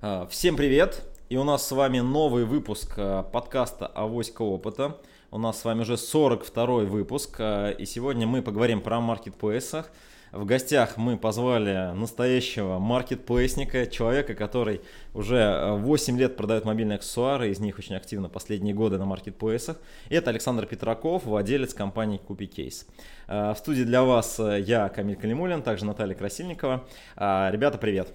А, 0.00 0.28
всем 0.28 0.56
привет! 0.56 1.02
И 1.28 1.36
у 1.36 1.42
нас 1.42 1.66
с 1.66 1.72
вами 1.72 1.98
новый 1.98 2.44
выпуск 2.44 2.92
а, 2.98 3.24
подкаста 3.24 3.88
«Авоська 3.88 4.42
опыта». 4.42 4.96
У 5.32 5.38
нас 5.38 5.60
с 5.60 5.64
вами 5.64 5.80
уже 5.80 5.96
42 5.96 6.84
выпуск, 6.84 7.34
а, 7.40 7.70
и 7.72 7.84
сегодня 7.84 8.24
мы 8.24 8.40
поговорим 8.40 8.80
про 8.80 9.00
маркетплейсах. 9.00 9.90
В 10.30 10.44
гостях 10.44 10.98
мы 10.98 11.18
позвали 11.18 11.92
настоящего 11.96 12.78
маркетплейсника, 12.78 13.88
человека, 13.88 14.36
который 14.36 14.82
уже 15.14 15.72
8 15.72 16.16
лет 16.16 16.36
продает 16.36 16.64
мобильные 16.64 16.94
аксессуары, 16.94 17.50
из 17.50 17.58
них 17.58 17.76
очень 17.76 17.96
активно 17.96 18.28
последние 18.28 18.74
годы 18.76 18.98
на 18.98 19.04
маркетплейсах. 19.04 19.78
И 20.10 20.14
это 20.14 20.30
Александр 20.30 20.66
Петраков, 20.66 21.24
владелец 21.24 21.74
компании 21.74 22.18
Купи 22.18 22.48
В 23.26 23.56
студии 23.58 23.82
для 23.82 24.04
вас 24.04 24.38
я, 24.38 24.90
Камиль 24.90 25.16
Калимулин, 25.16 25.62
также 25.62 25.86
Наталья 25.86 26.14
Красильникова. 26.14 26.84
Ребята, 27.16 27.78
привет! 27.78 28.12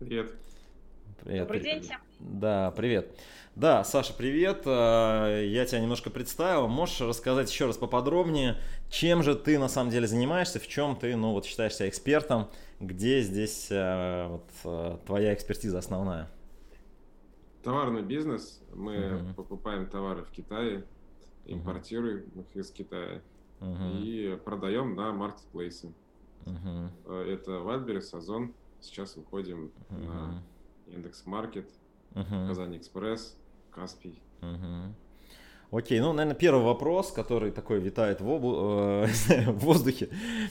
Привет! 0.00 0.47
Привет. 1.24 1.42
Добрый 1.42 1.60
день 1.60 1.80
всем. 1.82 2.00
Да, 2.20 2.70
привет. 2.72 3.10
Да, 3.54 3.82
Саша, 3.82 4.14
привет. 4.14 4.62
А, 4.66 5.42
я 5.42 5.66
тебя 5.66 5.80
немножко 5.80 6.10
представил. 6.10 6.68
Можешь 6.68 7.00
рассказать 7.00 7.50
еще 7.50 7.66
раз 7.66 7.76
поподробнее, 7.76 8.56
чем 8.88 9.22
же 9.22 9.34
ты 9.34 9.58
на 9.58 9.68
самом 9.68 9.90
деле 9.90 10.06
занимаешься, 10.06 10.60
в 10.60 10.68
чем 10.68 10.96
ты, 10.96 11.16
ну 11.16 11.32
вот 11.32 11.44
считаешься 11.44 11.88
экспертом, 11.88 12.48
где 12.78 13.20
здесь 13.20 13.68
а, 13.70 14.28
вот, 14.28 14.44
а, 14.64 14.98
твоя 15.06 15.34
экспертиза 15.34 15.78
основная? 15.78 16.30
Товарный 17.62 18.02
бизнес. 18.02 18.62
Мы 18.74 18.94
uh 18.94 19.34
покупаем 19.34 19.86
товары 19.88 20.22
в 20.22 20.30
Китае, 20.30 20.84
импортируем 21.46 22.18
uh 22.36 22.40
их 22.40 22.56
из 22.56 22.70
Китая 22.70 23.20
uh 23.60 24.00
и 24.00 24.38
продаем 24.44 24.94
на 24.94 25.12
маркетплейсы. 25.12 25.92
uh 26.46 26.90
Это 27.28 27.50
Wildberries, 27.50 28.16
Озон. 28.16 28.54
Сейчас 28.80 29.16
выходим 29.16 29.72
uh 29.90 30.06
на 30.06 30.42
Индекс 30.92 31.24
Маркет, 31.26 31.68
uh-huh. 32.12 32.48
Казань 32.48 32.76
Экспресс, 32.76 33.36
Каспий. 33.70 34.20
Uh-huh. 34.40 34.92
Окей, 35.70 36.00
ну, 36.00 36.12
наверное, 36.12 36.34
первый 36.34 36.64
вопрос, 36.64 37.12
который 37.12 37.50
такой 37.50 37.80
витает 37.80 38.22
в, 38.22 38.30
обу... 38.30 38.54
э, 38.56 39.06
в 39.50 39.58
воздухе 39.58 40.08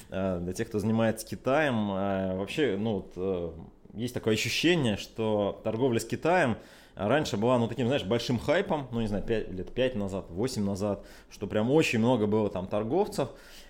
э, 0.10 0.40
для 0.40 0.54
тех, 0.54 0.68
кто 0.68 0.78
занимается 0.78 1.26
Китаем. 1.26 1.92
Э, 1.92 2.38
вообще, 2.38 2.78
ну, 2.78 3.06
вот, 3.16 3.56
есть 3.94 4.14
такое 4.14 4.36
ощущение, 4.36 4.96
что 4.96 5.60
торговля 5.64 6.00
с 6.00 6.06
Китаем 6.06 6.58
раньше 6.94 7.36
была, 7.36 7.58
ну, 7.58 7.68
таким, 7.68 7.88
знаешь, 7.88 8.04
большим 8.04 8.38
хайпом, 8.38 8.88
ну, 8.92 9.02
не 9.02 9.08
знаю, 9.08 9.24
5, 9.24 9.52
лет 9.52 9.74
5 9.74 9.96
назад, 9.96 10.26
8 10.30 10.64
назад, 10.64 11.04
что 11.32 11.48
прям 11.48 11.72
очень 11.72 11.98
много 11.98 12.28
было 12.28 12.52
там 12.52 12.68
торговцев. 12.68 13.30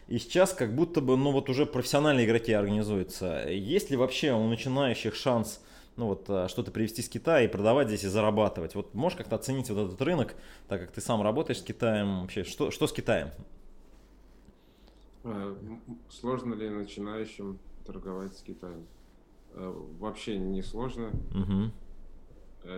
И 0.09 0.19
сейчас 0.19 0.51
как 0.53 0.75
будто 0.75 0.99
бы, 0.99 1.15
ну, 1.15 1.31
вот 1.31 1.49
уже 1.49 1.65
профессиональные 1.65 2.25
игроки 2.25 2.51
организуются. 2.51 3.47
Есть 3.49 3.89
ли 3.89 3.95
вообще 3.95 4.33
у 4.33 4.47
начинающих 4.47 5.15
шанс 5.15 5.61
ну 5.97 6.05
вот 6.07 6.29
э, 6.29 6.47
что-то 6.47 6.71
привезти 6.71 7.01
с 7.01 7.09
Китая 7.09 7.43
и 7.43 7.47
продавать 7.47 7.87
здесь 7.87 8.03
и 8.03 8.07
зарабатывать. 8.07 8.75
Вот 8.75 8.93
можешь 8.93 9.17
как-то 9.17 9.35
оценить 9.35 9.69
вот 9.69 9.87
этот 9.87 10.01
рынок, 10.01 10.35
так 10.67 10.79
как 10.79 10.91
ты 10.91 11.01
сам 11.01 11.21
работаешь 11.21 11.59
с 11.59 11.63
Китаем, 11.63 12.21
вообще 12.21 12.43
что, 12.43 12.71
что 12.71 12.87
с 12.87 12.93
Китаем? 12.93 13.29
А, 15.23 15.57
сложно 16.09 16.53
ли 16.53 16.69
начинающим 16.69 17.59
торговать 17.85 18.37
с 18.37 18.41
Китаем? 18.43 18.85
А, 19.53 19.71
вообще 19.99 20.37
не 20.37 20.61
сложно. 20.61 21.11
Угу. 21.31 21.71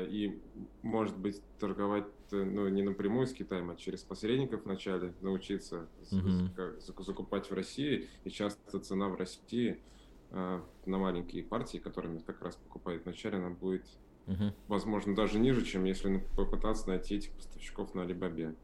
И, 0.10 0.40
может 0.84 1.18
быть, 1.18 1.42
торговать 1.60 2.06
ну, 2.32 2.68
не 2.68 2.84
напрямую 2.84 3.26
с 3.26 3.34
Китаем, 3.34 3.72
а 3.72 3.76
через 3.76 4.02
посредников 4.02 4.64
вначале 4.66 5.14
научиться 5.22 5.88
угу. 6.12 7.04
закупать 7.04 7.50
в 7.50 7.54
России. 7.54 8.08
И 8.24 8.30
часто 8.30 8.80
цена 8.80 9.10
в 9.10 9.16
России 9.16 9.80
на 10.32 10.98
маленькие 10.98 11.44
партии, 11.44 11.78
которыми 11.78 12.20
как 12.20 12.42
раз 12.42 12.56
покупает 12.56 13.04
вначале, 13.04 13.38
она 13.38 13.50
будет, 13.50 13.86
uh-huh. 14.28 14.54
возможно, 14.68 15.16
даже 15.16 15.40
ниже, 15.40 15.66
чем 15.66 15.86
если 15.86 16.24
попытаться 16.36 16.88
найти 16.88 17.16
этих 17.16 17.32
поставщиков 17.32 17.94
на 17.96 18.04
Алибабе. 18.04 18.56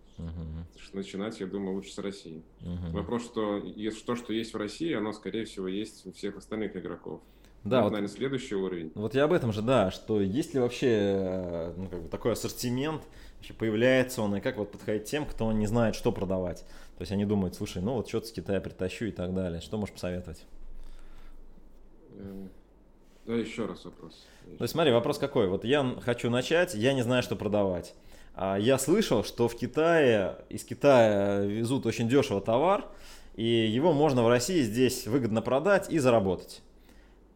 Что 0.78 0.96
начинать, 0.96 1.40
я 1.42 1.48
думаю, 1.48 1.76
лучше 1.76 1.92
с 1.92 1.98
России. 1.98 2.44
Uh-huh. 2.62 2.92
Вопрос, 2.92 3.26
что 3.26 3.62
то, 4.06 4.16
что 4.16 4.32
есть 4.32 4.54
в 4.54 4.58
России, 4.58 4.94
оно, 4.94 5.12
скорее 5.12 5.46
всего, 5.46 5.68
есть 5.68 6.06
у 6.06 6.14
всех 6.14 6.38
остальных 6.38 6.76
игроков. 6.76 7.22
Да, 7.66 7.78
это, 7.78 7.84
вот, 7.86 7.94
наверное, 7.94 8.16
следующий 8.16 8.54
уровень. 8.54 8.92
Вот 8.94 9.16
я 9.16 9.24
об 9.24 9.34
этом 9.34 9.52
же, 9.52 9.64
да, 9.64 9.90
что 9.90 10.22
есть 10.22 10.54
ли 10.54 10.60
вообще 10.60 10.88
э, 10.88 11.74
ну, 11.76 11.88
как 11.90 12.04
бы 12.04 12.10
такой 12.10 12.34
ассортимент, 12.34 13.02
вообще 13.38 13.54
появляется 13.54 14.22
он, 14.22 14.36
и 14.36 14.40
как 14.40 14.58
вот 14.58 14.72
подходить 14.72 15.06
тем, 15.06 15.26
кто 15.26 15.52
не 15.52 15.66
знает, 15.66 15.96
что 15.96 16.12
продавать. 16.12 16.60
То 16.96 17.02
есть 17.02 17.12
они 17.12 17.26
думают, 17.26 17.56
слушай, 17.56 17.82
ну 17.82 17.96
вот 17.96 18.08
что-то 18.08 18.28
с 18.28 18.32
Китая 18.32 18.62
притащу 18.62 19.06
и 19.06 19.12
так 19.12 19.34
далее. 19.34 19.62
Что 19.62 19.80
можешь 19.80 19.96
посоветовать? 19.96 20.46
Э, 22.18 22.48
да, 23.26 23.36
еще 23.36 23.66
раз 23.66 23.86
вопрос. 23.86 24.26
Есть 24.60 24.72
смотри, 24.72 24.92
вопрос 24.92 25.18
какой. 25.18 25.48
Вот 25.48 25.66
я 25.66 25.96
хочу 26.02 26.30
начать, 26.30 26.76
я 26.76 26.94
не 26.94 27.02
знаю, 27.02 27.24
что 27.24 27.36
продавать. 27.36 27.96
А 28.36 28.58
я 28.58 28.78
слышал, 28.78 29.24
что 29.24 29.48
в 29.48 29.56
Китае, 29.56 30.38
из 30.50 30.64
Китая 30.64 31.42
везут 31.42 31.86
очень 31.86 32.10
дешево 32.10 32.42
товар, 32.42 32.86
и 33.36 33.46
его 33.46 33.94
можно 33.94 34.24
в 34.24 34.30
России 34.30 34.62
здесь 34.62 35.08
выгодно 35.08 35.42
продать 35.42 35.90
и 35.90 36.00
заработать. 36.00 36.62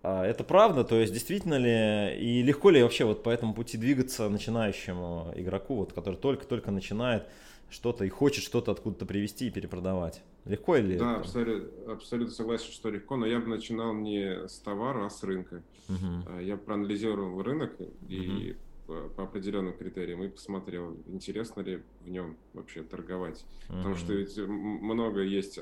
А 0.03 0.25
это 0.25 0.43
правда? 0.43 0.83
То 0.83 0.95
есть 0.95 1.13
действительно 1.13 1.55
ли 1.55 2.17
и 2.19 2.41
легко 2.41 2.69
ли 2.69 2.83
вообще 2.83 3.05
вот 3.05 3.23
по 3.23 3.29
этому 3.29 3.53
пути 3.53 3.77
двигаться 3.77 4.29
начинающему 4.29 5.33
игроку, 5.35 5.75
вот, 5.75 5.93
который 5.93 6.15
только-только 6.15 6.71
начинает 6.71 7.27
что-то 7.69 8.05
и 8.05 8.09
хочет 8.09 8.43
что-то 8.43 8.71
откуда-то 8.71 9.05
привезти 9.05 9.47
и 9.47 9.51
перепродавать? 9.51 10.21
Легко 10.45 10.77
или 10.77 10.97
Да, 10.97 11.17
абсолютно, 11.17 11.93
абсолютно 11.93 12.33
согласен, 12.33 12.71
что 12.71 12.89
легко, 12.89 13.17
но 13.17 13.25
я 13.25 13.39
бы 13.39 13.47
начинал 13.47 13.93
не 13.93 14.47
с 14.47 14.59
товара, 14.59 15.05
а 15.05 15.09
с 15.09 15.23
рынка. 15.23 15.63
Uh-huh. 15.87 16.43
Я 16.43 16.57
проанализировал 16.57 17.41
рынок 17.43 17.75
и 18.07 18.55
uh-huh. 18.87 19.09
по, 19.15 19.23
определенным 19.23 19.77
критериям 19.77 20.23
и 20.23 20.29
посмотрел, 20.29 20.97
интересно 21.07 21.61
ли 21.61 21.83
в 22.01 22.09
нем 22.09 22.37
вообще 22.53 22.83
торговать. 22.83 23.45
Uh-huh. 23.67 23.77
Потому 23.77 23.95
что 23.95 24.13
ведь 24.13 24.37
много 24.37 25.21
есть 25.21 25.59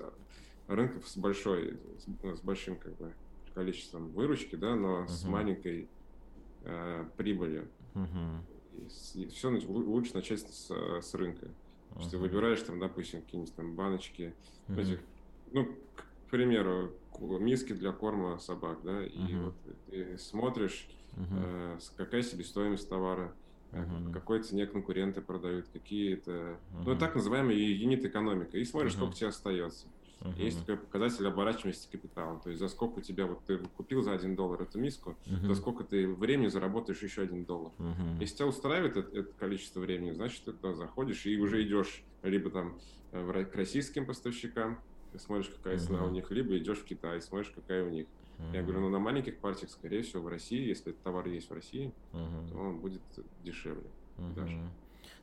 рынков 0.68 1.08
с 1.08 1.18
большой, 1.18 1.78
с 2.24 2.42
большим 2.42 2.78
как 2.78 2.96
бы 2.98 3.14
количеством 3.56 4.10
выручки, 4.10 4.56
да, 4.56 4.76
но 4.76 5.02
uh-huh. 5.02 5.08
с 5.08 5.24
маленькой 5.26 5.90
э, 6.64 7.06
прибылью. 7.18 7.68
Uh-huh. 7.96 8.40
И, 9.16 9.24
и 9.24 9.28
все 9.30 9.50
лучше 9.50 10.14
начать 10.14 10.42
с, 10.42 10.72
с 11.02 11.14
рынка. 11.16 11.48
Uh-huh. 11.92 12.02
Что 12.02 12.12
ты 12.12 12.18
выбираешь 12.18 12.62
там, 12.62 12.80
допустим, 12.80 13.22
какие-нибудь 13.22 13.56
там 13.56 13.76
баночки, 13.76 14.34
uh-huh. 14.68 14.82
этих, 14.82 15.00
ну, 15.52 15.66
к 15.96 16.30
примеру, 16.30 16.92
миски 17.20 17.74
для 17.74 17.92
корма 17.92 18.38
собак, 18.40 18.80
да, 18.84 19.06
и 19.06 19.18
uh-huh. 19.18 19.46
вот 19.46 19.56
ты 19.90 20.18
смотришь, 20.18 20.88
uh-huh. 21.16 21.78
э, 21.78 21.80
какая 21.96 22.22
себестоимость 22.22 22.90
товара, 22.90 23.34
uh-huh. 23.72 24.12
какой 24.14 24.44
цене 24.44 24.68
конкуренты 24.68 25.22
продают, 25.22 25.68
какие 25.74 26.14
это, 26.14 26.32
uh-huh. 26.32 26.84
ну, 26.86 26.98
так 26.98 27.16
называемая 27.16 27.56
юнит 27.56 28.06
экономика, 28.06 28.58
и 28.58 28.66
смотришь, 28.66 28.94
uh-huh. 28.94 28.98
сколько 28.98 29.16
тебе 29.16 29.30
остается. 29.30 29.88
Uh-huh. 30.22 30.44
Есть 30.44 30.60
такой 30.62 30.78
показатель 30.78 31.28
оборачиваемости 31.28 31.90
капитала. 31.92 32.40
То 32.40 32.50
есть 32.50 32.60
за 32.60 32.68
сколько 32.68 33.00
у 33.00 33.02
тебя, 33.02 33.28
вот 33.28 33.44
ты 33.46 33.58
купил 33.78 34.02
за 34.02 34.14
один 34.14 34.36
доллар 34.36 34.64
эту 34.64 34.80
миску, 34.80 35.16
uh-huh. 35.26 35.48
за 35.48 35.56
сколько 35.56 35.84
ты 35.84 36.08
времени 36.08 36.48
заработаешь 36.48 37.02
еще 37.02 37.22
один 37.22 37.46
доллар. 37.46 37.72
Uh-huh. 37.78 38.20
Если 38.20 38.38
тебя 38.38 38.48
устраивает 38.48 38.98
это, 38.98 39.18
это 39.18 39.34
количество 39.34 39.80
времени, 39.80 40.12
значит, 40.12 40.44
ты 40.44 40.54
туда 40.54 40.74
заходишь 40.74 41.26
и 41.26 41.38
уже 41.40 41.64
идешь 41.64 42.04
либо 42.24 42.50
там 42.50 42.80
э, 43.12 43.46
к 43.46 43.56
российским 43.56 44.06
поставщикам, 44.06 44.80
смотришь, 45.18 45.50
какая 45.50 45.78
цена 45.78 46.00
uh-huh. 46.00 46.08
у 46.08 46.12
них, 46.12 46.32
либо 46.32 46.58
идешь 46.58 46.80
в 46.80 46.86
Китай, 46.86 47.22
смотришь, 47.22 47.52
какая 47.54 47.86
у 47.86 47.90
них. 47.90 48.08
Uh-huh. 48.40 48.56
Я 48.56 48.64
говорю, 48.64 48.82
ну 48.82 48.90
на 48.90 49.00
маленьких 49.00 49.38
партиях, 49.38 49.72
скорее 49.72 50.02
всего, 50.02 50.24
в 50.24 50.28
России, 50.28 50.68
если 50.68 50.92
этот 50.92 51.04
товар 51.04 51.28
есть 51.28 51.50
в 51.50 51.54
России, 51.54 51.92
uh-huh. 52.14 52.52
то 52.52 52.58
он 52.58 52.80
будет 52.80 53.02
дешевле 53.44 53.90
uh-huh. 54.18 54.34
даже. 54.34 54.60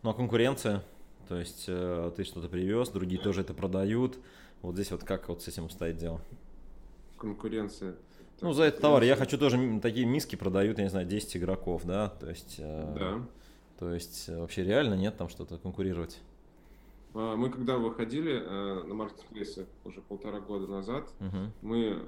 Ну 0.02 0.10
а 0.10 0.14
конкуренция? 0.14 0.84
То 1.28 1.38
есть 1.38 1.64
э, 1.68 2.12
ты 2.16 2.24
что-то 2.24 2.48
привез, 2.48 2.90
другие 2.90 3.20
тоже 3.20 3.40
это 3.40 3.54
продают. 3.54 4.18
Вот 4.64 4.76
здесь 4.76 4.90
вот 4.92 5.04
как 5.04 5.28
вот 5.28 5.42
с 5.42 5.48
этим 5.48 5.68
стоит 5.68 5.98
дело? 5.98 6.22
Конкуренция. 7.18 7.96
Ну, 8.40 8.54
за 8.54 8.64
этот 8.64 8.80
товар 8.80 9.02
я 9.02 9.14
хочу 9.14 9.36
тоже, 9.36 9.78
такие 9.82 10.06
миски 10.06 10.36
продают, 10.36 10.78
я 10.78 10.84
не 10.84 10.90
знаю, 10.90 11.06
10 11.06 11.36
игроков, 11.36 11.82
да, 11.84 12.08
то 12.08 12.30
есть... 12.30 12.56
Э, 12.58 12.94
да. 12.98 13.26
То 13.78 13.92
есть 13.92 14.28
вообще 14.28 14.64
реально 14.64 14.94
нет 14.94 15.18
там 15.18 15.28
что-то 15.28 15.58
конкурировать? 15.58 16.18
А, 17.12 17.36
мы 17.36 17.50
когда 17.50 17.76
выходили 17.76 18.40
э, 18.42 18.84
на 18.84 18.94
маркетплейсы 18.94 19.66
уже 19.84 20.00
полтора 20.00 20.40
года 20.40 20.66
назад, 20.66 21.10
uh-huh. 21.20 21.50
мы 21.60 22.02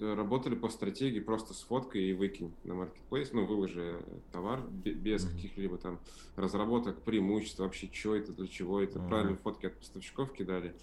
работали 0.00 0.54
по 0.54 0.70
стратегии 0.70 1.20
просто 1.20 1.52
сфоткай 1.52 2.02
и 2.02 2.12
выкинь 2.14 2.52
на 2.64 2.74
маркетплейс, 2.74 3.32
ну, 3.32 3.44
выложи 3.44 4.02
товар 4.32 4.62
без 4.62 5.24
mm-hmm. 5.24 5.34
каких-либо 5.34 5.78
там 5.78 6.00
разработок, 6.36 7.00
преимуществ, 7.02 7.60
вообще, 7.60 7.88
что 7.92 8.16
это, 8.16 8.32
для 8.32 8.48
чего 8.48 8.80
это, 8.80 8.98
mm-hmm. 8.98 9.08
правильные 9.08 9.36
фотки 9.36 9.66
от 9.66 9.78
поставщиков 9.78 10.32
кидали. 10.32 10.74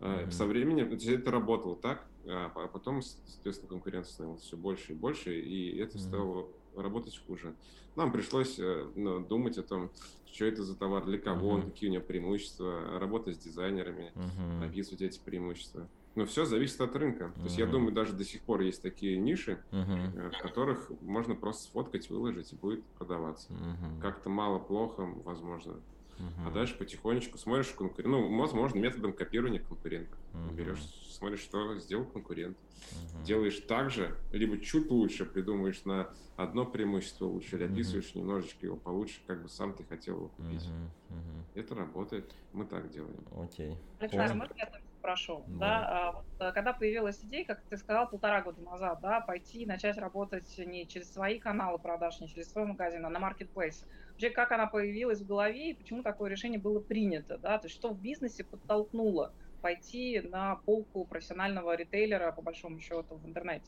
Mm-hmm. 0.00 0.30
Со 0.30 0.46
временем 0.46 0.92
это 0.92 1.30
работало 1.30 1.76
так, 1.76 2.06
а, 2.26 2.50
а 2.54 2.68
потом, 2.68 3.02
соответственно, 3.02 3.68
конкуренция 3.68 4.12
становилась 4.12 4.42
все 4.42 4.56
больше 4.56 4.92
и 4.92 4.94
больше, 4.94 5.38
и 5.38 5.78
это 5.78 5.98
mm-hmm. 5.98 6.08
стало 6.08 6.48
работать 6.76 7.20
хуже. 7.26 7.54
Нам 7.96 8.12
пришлось 8.12 8.58
э, 8.58 8.88
ну, 8.94 9.20
думать 9.20 9.58
о 9.58 9.62
том, 9.62 9.90
что 10.32 10.44
это 10.44 10.62
за 10.62 10.76
товар, 10.76 11.04
для 11.04 11.18
кого 11.18 11.48
он, 11.48 11.62
какие 11.62 11.90
у 11.90 11.92
него 11.92 12.04
преимущества, 12.04 12.98
работать 12.98 13.36
с 13.36 13.38
дизайнерами, 13.38 14.12
uh-huh. 14.14 14.68
описывать 14.68 15.02
эти 15.02 15.18
преимущества. 15.18 15.88
Но 16.14 16.24
все 16.24 16.44
зависит 16.44 16.80
от 16.80 16.94
рынка. 16.96 17.32
То 17.36 17.42
есть 17.42 17.58
я 17.58 17.66
думаю, 17.66 17.92
даже 17.92 18.12
до 18.12 18.24
сих 18.24 18.42
пор 18.42 18.60
есть 18.60 18.82
такие 18.82 19.18
ниши, 19.18 19.60
uh-huh. 19.70 20.30
в 20.30 20.42
которых 20.42 20.90
можно 21.00 21.34
просто 21.34 21.64
сфоткать, 21.64 22.08
выложить 22.10 22.52
и 22.52 22.56
будет 22.56 22.84
продаваться. 22.98 23.52
Uh-huh. 23.52 24.00
Как-то 24.00 24.28
мало, 24.28 24.58
плохо, 24.58 25.02
возможно. 25.24 25.74
Uh-huh. 26.20 26.48
А 26.48 26.50
дальше 26.50 26.76
потихонечку 26.76 27.38
смотришь 27.38 27.68
конкурент. 27.68 28.10
Ну, 28.10 28.38
возможно, 28.38 28.78
методом 28.78 29.12
копирования 29.12 29.60
конкурента. 29.60 30.16
Uh-huh. 30.32 30.54
Берешь, 30.54 30.82
смотришь, 31.10 31.40
что 31.40 31.78
сделал 31.78 32.04
конкурент. 32.04 32.56
Uh-huh. 32.56 33.24
Делаешь 33.24 33.58
так 33.60 33.90
же, 33.90 34.16
либо 34.32 34.58
чуть 34.58 34.90
лучше 34.90 35.24
придумываешь 35.24 35.84
на 35.84 36.10
одно 36.36 36.66
преимущество 36.66 37.26
лучше, 37.26 37.56
или 37.56 37.64
описываешь 37.64 38.12
uh-huh. 38.12 38.18
немножечко 38.18 38.66
его 38.66 38.76
получше, 38.76 39.20
как 39.26 39.42
бы 39.42 39.48
сам 39.48 39.72
ты 39.74 39.84
хотел 39.84 40.16
его 40.16 40.28
купить. 40.28 40.62
Uh-huh. 40.62 41.16
Uh-huh. 41.16 41.60
Это 41.60 41.74
работает. 41.74 42.34
Мы 42.52 42.66
так 42.66 42.90
делаем. 42.90 43.24
Окей. 43.36 43.70
Okay. 43.70 43.76
Александр, 44.00 44.34
можно 44.34 44.54
я 44.56 44.70
спрошу? 45.00 45.44
Да. 45.48 45.58
да? 45.58 45.88
А, 45.88 46.12
вот, 46.12 46.24
э, 46.40 46.52
когда 46.52 46.72
появилась 46.72 47.18
идея, 47.24 47.44
как 47.44 47.62
ты 47.62 47.76
сказал, 47.76 48.08
полтора 48.08 48.42
года 48.42 48.60
назад, 48.62 49.00
да, 49.00 49.20
пойти 49.20 49.62
и 49.62 49.66
начать 49.66 49.96
работать 49.96 50.58
не 50.58 50.86
через 50.86 51.12
свои 51.12 51.38
каналы 51.38 51.78
продаж, 51.78 52.20
не 52.20 52.28
через 52.28 52.50
свой 52.50 52.66
магазин, 52.66 53.04
а 53.06 53.10
на 53.10 53.18
маркетплейс. 53.18 53.84
Вообще, 54.20 54.34
как 54.34 54.52
она 54.52 54.66
появилась 54.66 55.22
в 55.22 55.26
голове 55.26 55.70
и 55.70 55.74
почему 55.74 56.02
такое 56.02 56.28
решение 56.28 56.60
было 56.60 56.78
принято, 56.78 57.38
да? 57.38 57.56
То 57.56 57.68
есть 57.68 57.76
что 57.76 57.88
в 57.88 57.98
бизнесе 57.98 58.44
подтолкнуло 58.44 59.32
пойти 59.62 60.20
на 60.20 60.56
полку 60.56 61.06
профессионального 61.06 61.74
ритейлера, 61.74 62.30
по 62.30 62.42
большому 62.42 62.80
счету, 62.80 63.14
в 63.14 63.26
интернете? 63.26 63.64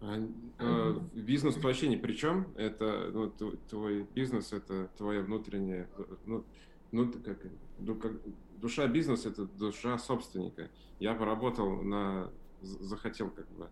А, 0.00 0.16
а, 0.58 0.98
бизнес 1.12 1.58
вообще 1.58 1.88
ни 1.88 1.96
при 1.96 2.14
чем. 2.14 2.46
Это 2.56 3.10
ну, 3.12 3.30
твой 3.68 4.04
бизнес, 4.14 4.54
это 4.54 4.88
твоя 4.96 5.20
внутренняя, 5.20 5.86
ну, 6.24 6.42
ну 6.90 7.12
как, 7.12 8.12
душа 8.56 8.86
бизнеса 8.86 9.28
это 9.28 9.44
душа 9.44 9.98
собственника. 9.98 10.70
Я 10.98 11.12
поработал 11.12 11.82
на, 11.82 12.30
захотел 12.62 13.28
как 13.28 13.46
бы 13.50 13.68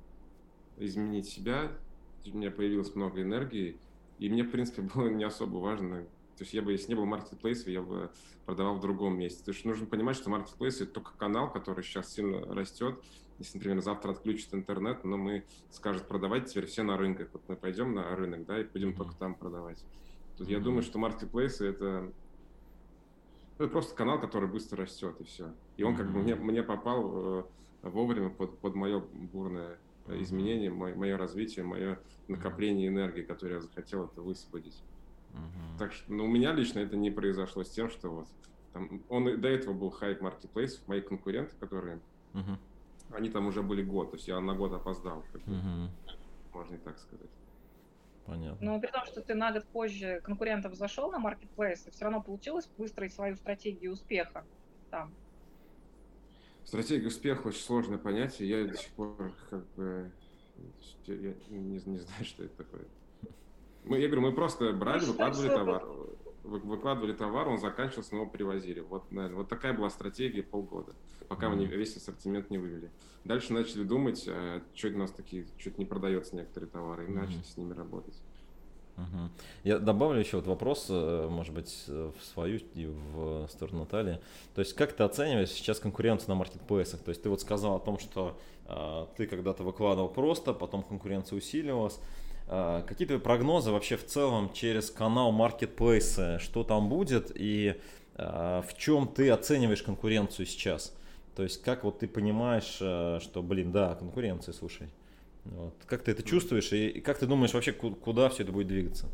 изменить 0.77 1.27
себя, 1.27 1.73
у 2.27 2.37
меня 2.37 2.51
появилось 2.51 2.95
много 2.95 3.23
энергии, 3.23 3.79
и 4.23 4.31
мне, 4.31 4.45
в 4.45 4.51
принципе, 4.51 4.83
было 4.95 5.09
не 5.09 5.25
особо 5.25 5.59
важно, 5.59 6.03
то 6.37 6.45
есть 6.45 6.55
я 6.55 6.63
бы, 6.63 6.73
если 6.73 6.89
не 6.89 6.95
был 6.95 7.05
маркетплейсом, 7.05 7.73
я 7.73 7.83
бы 7.83 8.11
продавал 8.47 8.77
в 8.77 8.81
другом 8.81 9.19
месте. 9.19 9.45
То 9.45 9.51
есть 9.51 9.65
нужно 9.65 9.87
понимать, 9.87 10.17
что 10.17 10.31
маркетплейс 10.31 10.81
это 10.81 10.93
только 10.93 11.13
канал, 11.17 11.53
который 11.53 11.85
сейчас 11.85 12.13
сильно 12.13 12.41
растет. 12.55 13.01
Если, 13.39 13.59
например, 13.59 13.81
завтра 13.81 14.13
отключат 14.13 14.55
интернет, 14.55 15.05
но 15.05 15.17
мы 15.17 15.45
скажут 15.71 16.09
продавать 16.09 16.47
теперь 16.47 16.67
все 16.67 16.83
на 16.83 16.97
рынках. 16.97 17.29
Вот 17.33 17.43
мы 17.49 17.57
пойдем 17.57 17.95
на 17.95 18.15
рынок, 18.17 18.47
да, 18.47 18.61
и 18.61 18.65
будем 18.65 18.91
mm-hmm. 18.91 18.97
только 18.97 19.15
там 19.17 19.35
продавать. 19.35 19.85
Тут 20.39 20.49
mm-hmm. 20.49 20.53
я 20.53 20.61
думаю, 20.61 20.83
что 20.83 20.99
маркетплейсы 20.99 21.67
это 21.67 22.13
это 23.59 23.69
просто 23.69 23.95
канал, 23.95 24.19
который 24.19 24.49
быстро 24.49 24.83
растет, 24.83 25.21
и 25.21 25.25
все. 25.25 25.53
И 25.77 25.83
он 25.83 25.95
mm-hmm. 25.95 25.97
как 25.97 26.13
бы 26.13 26.23
мне, 26.23 26.35
мне 26.35 26.63
попал 26.63 27.13
э, 27.15 27.45
вовремя 27.83 28.31
под, 28.31 28.59
под 28.59 28.75
мое 28.75 29.01
бурное 29.01 29.79
изменение, 30.21 30.71
мое, 30.71 30.95
мое 30.95 31.17
развитие, 31.17 31.65
мое 31.65 31.99
накопление 32.29 32.89
энергии, 32.89 33.23
которое 33.23 33.55
я 33.55 33.61
захотел 33.61 34.07
это 34.07 34.21
высвободить. 34.21 34.83
Uh-huh. 35.33 35.79
Так 35.79 35.93
что, 35.93 36.13
ну, 36.13 36.25
у 36.25 36.29
меня 36.29 36.53
лично 36.53 36.81
это 36.81 36.97
не 36.97 37.11
произошло 37.11 37.65
с 37.65 37.71
тем, 37.71 37.89
что 37.89 38.11
вот 38.11 38.29
там, 38.73 39.03
он 39.09 39.41
до 39.41 39.49
этого 39.49 39.73
был 39.73 39.91
хайп 39.91 40.21
marketplace, 40.21 40.81
мои 40.87 41.01
конкуренты, 41.01 41.55
которые, 41.59 42.01
uh-huh. 42.35 42.59
они 43.13 43.31
там 43.31 43.47
уже 43.47 43.63
были 43.63 43.83
год, 43.83 44.11
то 44.11 44.17
есть 44.17 44.29
я 44.29 44.41
на 44.41 44.55
год 44.55 44.73
опоздал, 44.73 45.25
uh-huh. 45.33 45.89
можно 46.53 46.75
и 46.75 46.79
так 46.79 46.99
сказать. 46.99 47.31
Понятно. 48.27 48.59
Но 48.65 48.81
при 48.81 48.89
том, 48.89 49.05
что 49.07 49.21
ты 49.21 49.35
на 49.35 49.53
год 49.53 49.67
позже 49.67 50.21
конкурентов 50.23 50.75
зашел 50.75 51.11
на 51.11 51.19
маркетплейс, 51.19 51.87
все 51.91 52.05
равно 52.05 52.23
получилось 52.23 52.69
выстроить 52.79 53.13
свою 53.13 53.35
стратегию 53.37 53.93
успеха 53.93 54.45
там. 54.91 55.13
Стратегия 56.65 57.09
успеха 57.09 57.49
очень 57.49 57.63
сложное 57.63 57.99
понятие. 57.99 58.49
Я 58.49 58.65
до 58.67 58.77
сих 58.77 58.91
пор 58.93 59.33
как 59.51 59.65
бы 59.75 60.11
я 61.07 61.35
не, 61.51 61.81
не 61.85 61.99
знаю, 61.99 61.99
что 62.25 62.45
это 62.45 62.57
такое. 62.57 62.83
Мы, 63.85 63.99
я 63.99 64.07
говорю, 64.07 64.23
мы 64.23 64.33
просто 64.33 64.73
брали, 64.73 65.01
ну, 65.01 65.13
выкладывали 65.13 65.49
товар. 65.49 65.85
Выкладывали 66.45 67.13
товар, 67.13 67.49
он 67.49 67.59
заканчивался, 67.59 68.15
мы 68.15 68.23
его 68.23 68.31
привозили. 68.31 68.81
Вот, 68.81 69.11
наверное, 69.13 69.39
вот 69.39 69.49
такая 69.49 69.73
была 69.73 69.91
стратегия 69.91 70.43
полгода, 70.43 70.93
пока 71.29 71.49
мы 71.49 71.57
не, 71.57 71.67
весь 71.67 71.97
ассортимент 71.97 72.51
не 72.51 72.59
вывели. 72.59 72.91
Дальше 73.25 73.53
начали 73.53 73.85
думать, 73.85 74.25
а, 74.29 74.61
что 74.75 74.89
у 74.89 74.99
нас 74.99 75.13
такие, 75.13 75.47
что-то 75.59 75.79
не 75.79 75.85
продается 75.85 76.35
некоторые 76.35 76.69
товары, 76.69 77.05
и 77.05 77.09
mm-hmm. 77.09 77.15
начали 77.15 77.43
с 77.43 77.57
ними 77.57 77.75
работать. 77.75 78.21
Угу. 78.97 79.31
Я 79.65 79.79
добавлю 79.79 80.21
еще 80.21 80.37
вот 80.37 80.47
вопрос, 80.47 80.87
э, 80.89 81.29
может 81.31 81.55
быть, 81.55 81.85
в 81.87 82.15
свою 82.33 82.61
и 82.75 82.87
в 82.87 83.49
сторону 83.49 83.81
Натальи. 83.81 84.21
То 84.55 84.61
есть, 84.61 84.75
как 84.75 84.93
ты 84.93 85.03
оцениваешь 85.03 85.51
сейчас 85.51 85.81
конкуренцию 85.81 86.31
на 86.31 86.35
маркетплейсах? 86.37 87.01
То 87.01 87.09
есть, 87.11 87.23
ты 87.23 87.31
вот 87.31 87.41
сказал 87.41 87.77
о 87.77 87.81
том, 87.81 87.99
что 87.99 88.39
э, 88.67 89.07
ты 89.17 89.27
когда-то 89.27 89.63
выкладывал 89.63 90.09
просто, 90.09 90.53
потом 90.53 90.83
конкуренция 90.83 91.39
усиливалась. 91.39 91.99
Э, 92.49 92.83
какие 92.87 93.07
твои 93.07 93.19
прогнозы 93.19 93.71
вообще 93.71 93.97
в 93.97 94.07
целом 94.07 94.53
через 94.53 94.91
канал 94.91 95.33
маркетплейса? 95.33 96.39
Что 96.39 96.65
там 96.65 96.89
будет 96.89 97.33
и 97.35 97.81
э, 98.17 98.63
в 98.67 98.77
чем 98.77 99.09
ты 99.09 99.31
оцениваешь 99.31 99.83
конкуренцию 99.83 100.47
сейчас? 100.47 100.95
То 101.35 101.43
есть, 101.43 101.63
как 101.63 101.85
вот 101.85 102.01
ты 102.01 102.09
понимаешь, 102.09 102.77
э, 102.81 103.21
что, 103.23 103.43
блин, 103.43 103.73
да, 103.73 103.95
конкуренция, 103.95 104.53
слушай. 104.53 104.89
Вот. 105.45 105.75
Как 105.87 106.03
ты 106.03 106.13
это 106.13 106.23
чувствуешь 106.23 106.73
и 106.73 107.01
как 107.01 107.19
ты 107.19 107.27
думаешь 107.27 107.53
вообще, 107.53 107.73
куда 107.73 108.29
все 108.29 108.45
это 108.45 108.53
будет 108.53 108.69
двигаться? 108.69 109.09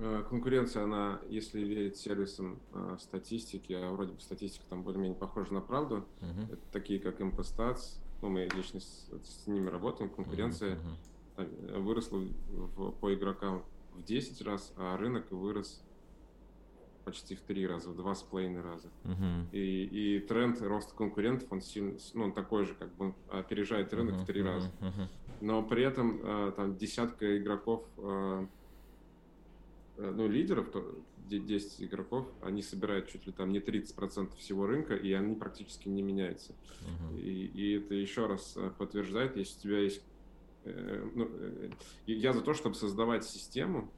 Э, 0.00 0.24
конкуренция, 0.28 0.84
она, 0.84 1.20
если 1.28 1.60
верить 1.60 1.96
сервисам 1.96 2.60
э, 2.72 2.96
статистики, 3.00 3.72
а 3.72 3.90
вроде 3.90 4.12
бы 4.12 4.20
статистика 4.20 4.64
там 4.68 4.82
более-менее 4.82 5.18
похожа 5.18 5.52
на 5.52 5.60
правду, 5.60 6.04
uh-huh. 6.20 6.52
это 6.52 6.62
такие 6.70 7.00
как 7.00 7.20
Impostats, 7.20 7.98
ну, 8.22 8.28
мы 8.28 8.48
лично 8.54 8.78
с, 8.78 9.10
с 9.24 9.46
ними 9.48 9.68
работаем, 9.68 10.08
конкуренция 10.10 10.78
uh-huh. 11.36 11.80
выросла 11.80 12.18
в, 12.18 12.92
по 12.92 13.12
игрокам 13.12 13.64
в 13.94 14.04
10 14.04 14.40
раз, 14.42 14.72
а 14.76 14.96
рынок 14.96 15.32
вырос 15.32 15.82
почти 17.08 17.34
в 17.34 17.40
три 17.40 17.66
раза, 17.66 17.88
в 17.88 17.96
два 17.96 18.14
с 18.14 18.22
половиной 18.22 18.60
раза. 18.60 18.88
Uh-huh. 19.04 19.46
И, 19.52 20.16
и 20.16 20.20
тренд 20.20 20.60
роста 20.60 20.94
конкурентов, 20.94 21.50
он 21.50 21.62
сильно, 21.62 21.94
ну, 22.12 22.24
он 22.24 22.32
такой 22.32 22.66
же, 22.66 22.74
как 22.74 22.94
бы 22.96 23.14
опережает 23.30 23.94
рынок 23.94 24.16
uh-huh. 24.16 24.22
в 24.24 24.26
три 24.26 24.42
раза. 24.42 24.70
Uh-huh. 24.80 25.08
Но 25.40 25.62
при 25.62 25.84
этом 25.84 26.20
э, 26.22 26.52
там 26.54 26.76
десятка 26.76 27.38
игроков, 27.38 27.86
э, 27.96 28.46
э 29.96 30.12
ну, 30.14 30.28
лидеров, 30.28 30.70
то, 30.70 30.84
10 31.30 31.82
игроков, 31.82 32.26
они 32.42 32.62
собирают 32.62 33.08
чуть 33.08 33.26
ли 33.26 33.32
там 33.32 33.52
не 33.52 33.60
30% 33.60 34.36
всего 34.36 34.66
рынка, 34.66 34.94
и 34.94 35.12
они 35.12 35.34
практически 35.34 35.88
не 35.88 36.02
меняются. 36.02 36.52
Uh-huh. 36.52 37.20
И, 37.20 37.46
и 37.46 37.78
это 37.78 37.94
еще 37.94 38.26
раз 38.26 38.58
подтверждает, 38.76 39.34
если 39.36 39.58
у 39.58 39.62
тебя 39.62 39.78
есть... 39.78 40.02
Э, 40.64 41.08
ну, 41.14 41.26
э, 41.30 41.70
я 42.06 42.34
за 42.34 42.42
то, 42.42 42.52
чтобы 42.52 42.74
создавать 42.74 43.24
систему, 43.24 43.90
Э, 43.90 43.97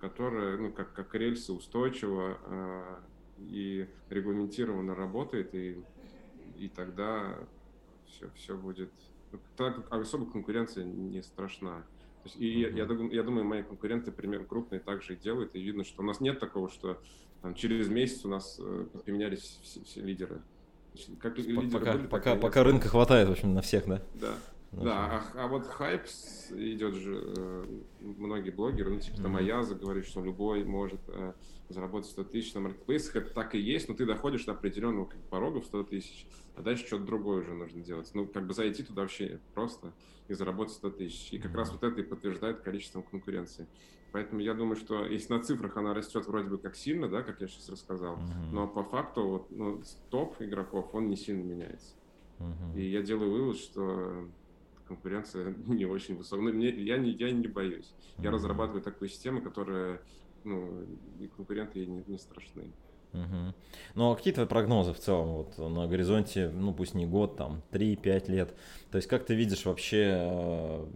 которая, 0.00 0.56
ну, 0.56 0.72
как, 0.72 0.92
как 0.92 1.14
рельсы 1.14 1.52
устойчиво 1.52 2.38
э, 2.44 2.96
и 3.38 3.88
регламентированно 4.10 4.94
работает, 4.94 5.54
и, 5.54 5.82
и 6.56 6.68
тогда 6.68 7.38
все, 8.06 8.28
все 8.34 8.56
будет... 8.56 8.90
Ну, 9.32 9.38
тогда 9.56 9.82
особо 9.90 10.30
конкуренция 10.30 10.84
не 10.84 11.22
страшна. 11.22 11.82
То 12.22 12.28
есть, 12.28 12.36
и 12.40 12.64
mm-hmm. 12.64 12.76
я, 12.76 12.84
я, 12.84 13.16
я 13.18 13.22
думаю, 13.22 13.44
мои 13.44 13.62
конкуренты 13.62 14.10
примерно 14.10 14.46
крупные 14.46 14.80
также 14.80 15.14
и 15.14 15.16
делают, 15.16 15.54
и 15.54 15.60
видно, 15.60 15.84
что 15.84 16.02
у 16.02 16.04
нас 16.04 16.20
нет 16.20 16.40
такого, 16.40 16.68
что 16.68 17.00
там, 17.42 17.54
через 17.54 17.88
месяц 17.88 18.24
у 18.24 18.28
нас 18.28 18.58
э, 18.58 18.86
поменялись 19.04 19.60
все, 19.62 19.82
все 19.84 20.00
лидеры. 20.00 20.42
Как 21.20 21.38
лидеры 21.38 21.70
пока, 21.70 21.92
были, 21.92 22.06
пока, 22.06 22.34
пока 22.36 22.64
рынка 22.64 22.88
хватает, 22.88 23.28
в 23.28 23.32
общем, 23.32 23.54
на 23.54 23.60
всех, 23.60 23.86
да? 23.86 24.02
Да. 24.14 24.34
Да, 24.84 25.24
а, 25.34 25.44
а 25.44 25.48
вот 25.48 25.66
хайп 25.66 26.02
идет 26.50 26.94
же, 26.94 27.32
э, 27.36 27.64
многие 28.00 28.50
блогеры, 28.50 28.90
ну, 28.90 29.00
типа, 29.00 29.22
там, 29.22 29.36
Аяза 29.36 29.74
говорит, 29.74 30.04
что 30.04 30.22
любой 30.22 30.64
может 30.64 31.00
э, 31.08 31.32
заработать 31.70 32.10
100 32.10 32.24
тысяч 32.24 32.52
на 32.54 32.60
маркетплейсах, 32.60 33.16
это 33.16 33.30
так 33.32 33.54
и 33.54 33.58
есть, 33.58 33.88
но 33.88 33.94
ты 33.94 34.04
доходишь 34.04 34.44
до 34.44 34.52
определенного 34.52 35.06
как, 35.06 35.20
порога 35.30 35.60
в 35.60 35.64
100 35.64 35.84
тысяч, 35.84 36.26
а 36.54 36.62
дальше 36.62 36.86
что-то 36.86 37.04
другое 37.04 37.40
уже 37.40 37.54
нужно 37.54 37.80
делать. 37.80 38.10
Ну, 38.12 38.26
как 38.26 38.46
бы 38.46 38.52
зайти 38.52 38.82
туда 38.82 39.02
вообще 39.02 39.40
просто 39.54 39.94
и 40.28 40.34
заработать 40.34 40.74
100 40.74 40.90
тысяч. 40.90 41.32
И 41.32 41.38
как 41.38 41.54
раз 41.54 41.72
вот 41.72 41.82
это 41.82 42.00
и 42.00 42.04
подтверждает 42.04 42.60
количеством 42.60 43.02
конкуренции. 43.02 43.66
Поэтому 44.12 44.40
я 44.40 44.54
думаю, 44.54 44.76
что 44.76 45.04
если 45.04 45.32
на 45.32 45.42
цифрах 45.42 45.76
она 45.76 45.92
растет 45.94 46.26
вроде 46.26 46.48
бы 46.48 46.58
как 46.58 46.76
сильно, 46.76 47.08
да, 47.08 47.22
как 47.22 47.40
я 47.40 47.48
сейчас 47.48 47.68
рассказал, 47.68 48.16
uh-huh. 48.16 48.52
но 48.52 48.66
по 48.66 48.82
факту 48.82 49.28
вот, 49.28 49.50
ну, 49.50 49.82
топ 50.10 50.40
игроков, 50.40 50.94
он 50.94 51.08
не 51.08 51.16
сильно 51.16 51.42
меняется. 51.42 51.94
Uh-huh. 52.38 52.78
И 52.78 52.90
я 52.90 53.02
делаю 53.02 53.30
вывод, 53.30 53.56
что 53.56 54.26
конкуренция 54.86 55.54
не 55.66 55.84
очень 55.84 56.16
высокая. 56.16 56.44
Но 56.44 56.52
мне, 56.52 56.70
я, 56.70 56.98
не, 56.98 57.10
я 57.10 57.30
не 57.30 57.48
боюсь. 57.48 57.94
Я 58.18 58.30
разрабатываю 58.30 58.82
такую 58.82 59.08
систему, 59.08 59.42
которая, 59.42 60.00
ну, 60.44 60.84
и 61.20 61.28
конкуренты 61.28 61.80
ей 61.80 61.86
не, 61.86 62.04
не 62.06 62.18
страшны. 62.18 62.72
Угу. 63.12 63.54
Ну 63.94 64.10
а 64.10 64.16
какие 64.16 64.34
твои 64.34 64.46
прогнозы 64.46 64.92
в 64.92 64.98
целом 64.98 65.32
вот 65.32 65.58
на 65.58 65.86
горизонте, 65.86 66.50
ну 66.50 66.74
пусть 66.74 66.94
не 66.94 67.06
год, 67.06 67.36
там 67.36 67.62
3-5 67.72 68.30
лет? 68.30 68.54
То 68.90 68.96
есть 68.96 69.08
как 69.08 69.24
ты 69.24 69.34
видишь 69.34 69.64
вообще 69.64 70.16
э, 70.18 70.86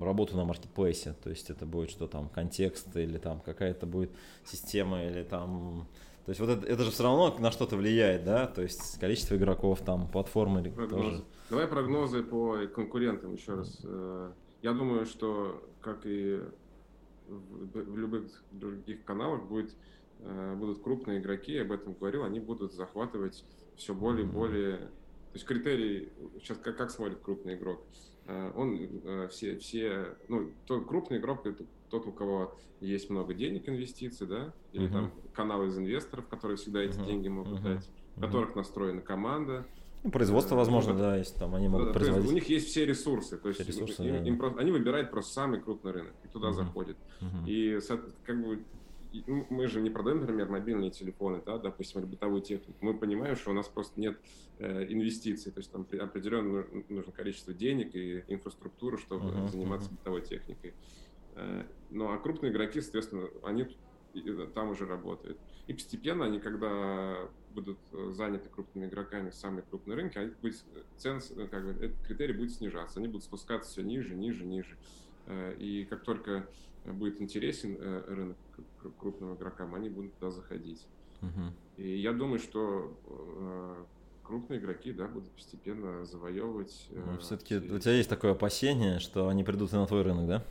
работу 0.00 0.36
на 0.36 0.44
маркетплейсе? 0.44 1.14
То 1.22 1.30
есть 1.30 1.50
это 1.50 1.66
будет 1.66 1.90
что 1.90 2.06
там, 2.06 2.28
контекст 2.28 2.96
или 2.96 3.18
там 3.18 3.40
какая-то 3.40 3.86
будет 3.86 4.10
система 4.44 5.04
или 5.04 5.22
там 5.22 5.86
То 6.24 6.30
есть 6.30 6.40
вот 6.40 6.50
это, 6.50 6.66
это 6.66 6.82
же 6.82 6.90
все 6.90 7.02
равно 7.02 7.36
на 7.38 7.50
что-то 7.50 7.76
влияет, 7.76 8.24
да? 8.24 8.46
То 8.46 8.62
есть 8.62 8.98
количество 8.98 9.36
игроков, 9.36 9.80
там, 9.82 10.08
платформы 10.08 10.62
Прогноз. 10.62 10.90
тоже. 10.90 11.24
Давай 11.50 11.66
прогнозы 11.68 12.22
по 12.22 12.66
конкурентам 12.66 13.34
еще 13.34 13.54
раз. 13.54 13.80
Э, 13.84 14.32
я 14.62 14.72
думаю, 14.72 15.06
что, 15.06 15.62
как 15.80 16.00
и 16.04 16.40
в 17.28 17.96
любых 17.96 18.24
других 18.52 19.04
каналах, 19.04 19.44
будет, 19.44 19.74
будут 20.56 20.82
крупные 20.82 21.20
игроки, 21.20 21.52
я 21.52 21.62
об 21.62 21.72
этом 21.72 21.94
говорил, 21.94 22.24
они 22.24 22.40
будут 22.40 22.72
захватывать 22.72 23.44
все 23.76 23.94
более 23.94 24.26
и 24.26 24.28
более... 24.28 24.78
То 24.78 25.34
есть 25.34 25.46
критерий, 25.46 26.12
сейчас 26.40 26.58
как, 26.58 26.76
как 26.76 26.90
смотрит 26.90 27.18
крупный 27.20 27.54
игрок? 27.54 27.84
Э, 28.26 28.52
он 28.56 29.28
все, 29.28 29.56
все, 29.58 30.16
ну, 30.28 30.50
тот 30.66 30.86
крупный 30.86 31.18
игрок 31.18 31.46
это 31.46 31.64
тот, 31.90 32.06
у 32.06 32.12
кого 32.12 32.56
есть 32.80 33.08
много 33.10 33.34
денег, 33.34 33.68
инвестиций, 33.68 34.26
да, 34.26 34.52
или 34.72 34.88
uh-huh. 34.88 34.92
там 34.92 35.12
канал 35.34 35.64
из 35.64 35.78
инвесторов, 35.78 36.26
которые 36.26 36.56
всегда 36.56 36.82
эти 36.82 36.98
uh-huh. 36.98 37.06
деньги 37.06 37.28
могут 37.28 37.60
uh-huh. 37.60 37.74
дать, 37.74 37.88
в 38.16 38.20
которых 38.20 38.56
настроена 38.56 39.00
команда. 39.00 39.66
Ну, 40.02 40.10
производство, 40.10 40.54
э, 40.54 40.58
возможно, 40.58 40.92
ну, 40.94 40.98
да, 40.98 41.16
если 41.16 41.38
там 41.38 41.54
они 41.54 41.68
могут 41.68 41.88
да, 41.88 41.92
производить. 41.92 42.22
Есть 42.24 42.32
у 42.32 42.34
них 42.34 42.48
есть 42.48 42.68
все 42.68 42.84
ресурсы, 42.84 43.38
то 43.38 43.48
есть 43.48 43.60
ресурсы, 43.60 44.02
им, 44.02 44.12
да. 44.12 44.22
им 44.24 44.38
просто, 44.38 44.60
они 44.60 44.72
выбирают 44.72 45.10
просто 45.10 45.32
самый 45.32 45.60
крупный 45.60 45.92
рынок 45.92 46.14
и 46.24 46.28
туда 46.28 46.48
uh-huh. 46.48 46.52
заходят. 46.52 46.96
Uh-huh. 47.20 47.48
И 47.48 47.78
как 48.24 48.44
бы 48.44 48.64
мы 49.26 49.66
же 49.68 49.80
не 49.80 49.90
продаем, 49.90 50.20
например, 50.20 50.48
мобильные 50.48 50.90
телефоны, 50.90 51.42
да, 51.44 51.58
допустим, 51.58 52.00
или 52.00 52.06
бытовую 52.06 52.42
технику. 52.42 52.76
Мы 52.80 52.94
понимаем, 52.94 53.36
что 53.36 53.50
у 53.50 53.54
нас 53.54 53.68
просто 53.68 54.00
нет 54.00 54.18
э, 54.58 54.86
инвестиций, 54.92 55.52
то 55.52 55.60
есть 55.60 55.70
там 55.70 55.86
определенно 56.00 56.66
нужно 56.88 57.12
количество 57.12 57.54
денег 57.54 57.94
и 57.94 58.24
инфраструктуру, 58.28 58.98
чтобы 58.98 59.30
uh-huh, 59.30 59.48
заниматься 59.48 59.90
uh-huh. 59.90 59.96
бытовой 59.96 60.22
техникой. 60.22 60.74
Э, 61.36 61.64
ну, 61.90 62.10
а 62.10 62.18
крупные 62.18 62.50
игроки, 62.50 62.80
соответственно, 62.80 63.28
они 63.42 63.68
там 64.54 64.70
уже 64.70 64.86
работают. 64.86 65.38
И 65.66 65.74
постепенно 65.74 66.24
они, 66.24 66.40
когда 66.40 67.28
будут 67.54 67.78
э, 67.92 68.10
заняты 68.12 68.48
крупными 68.48 68.86
игроками 68.86 69.30
самые 69.30 69.62
крупные 69.62 69.96
рынки, 69.96 70.18
они 70.18 70.32
будет, 70.40 70.64
цен, 70.96 71.20
э, 71.36 71.46
как 71.48 71.64
бы, 71.64 71.84
этот 71.84 72.00
критерий 72.06 72.32
будет 72.32 72.52
снижаться. 72.52 72.98
Они 72.98 73.08
будут 73.08 73.24
спускаться 73.24 73.70
все 73.70 73.82
ниже, 73.82 74.14
ниже, 74.14 74.44
ниже. 74.44 74.76
И 75.58 75.84
как 75.90 76.04
только 76.04 76.48
будет 76.92 77.20
интересен 77.20 77.76
рынок 77.80 78.36
крупным 78.98 79.34
игрокам, 79.34 79.74
они 79.74 79.88
будут 79.88 80.14
туда 80.14 80.30
заходить. 80.30 80.86
Uh-huh. 81.20 81.50
И 81.76 81.98
я 81.98 82.12
думаю, 82.12 82.38
что 82.38 82.96
крупные 84.22 84.60
игроки, 84.60 84.92
да, 84.92 85.06
будут 85.06 85.30
постепенно 85.30 86.04
завоевывать. 86.04 86.88
Ну, 86.90 87.18
все-таки 87.18 87.56
у 87.56 87.78
тебя 87.78 87.92
есть 87.92 88.08
такое 88.08 88.32
опасение, 88.32 88.98
что 88.98 89.28
они 89.28 89.44
придут 89.44 89.72
и 89.72 89.76
на 89.76 89.86
твой 89.86 90.02
рынок, 90.02 90.26
да? 90.26 90.44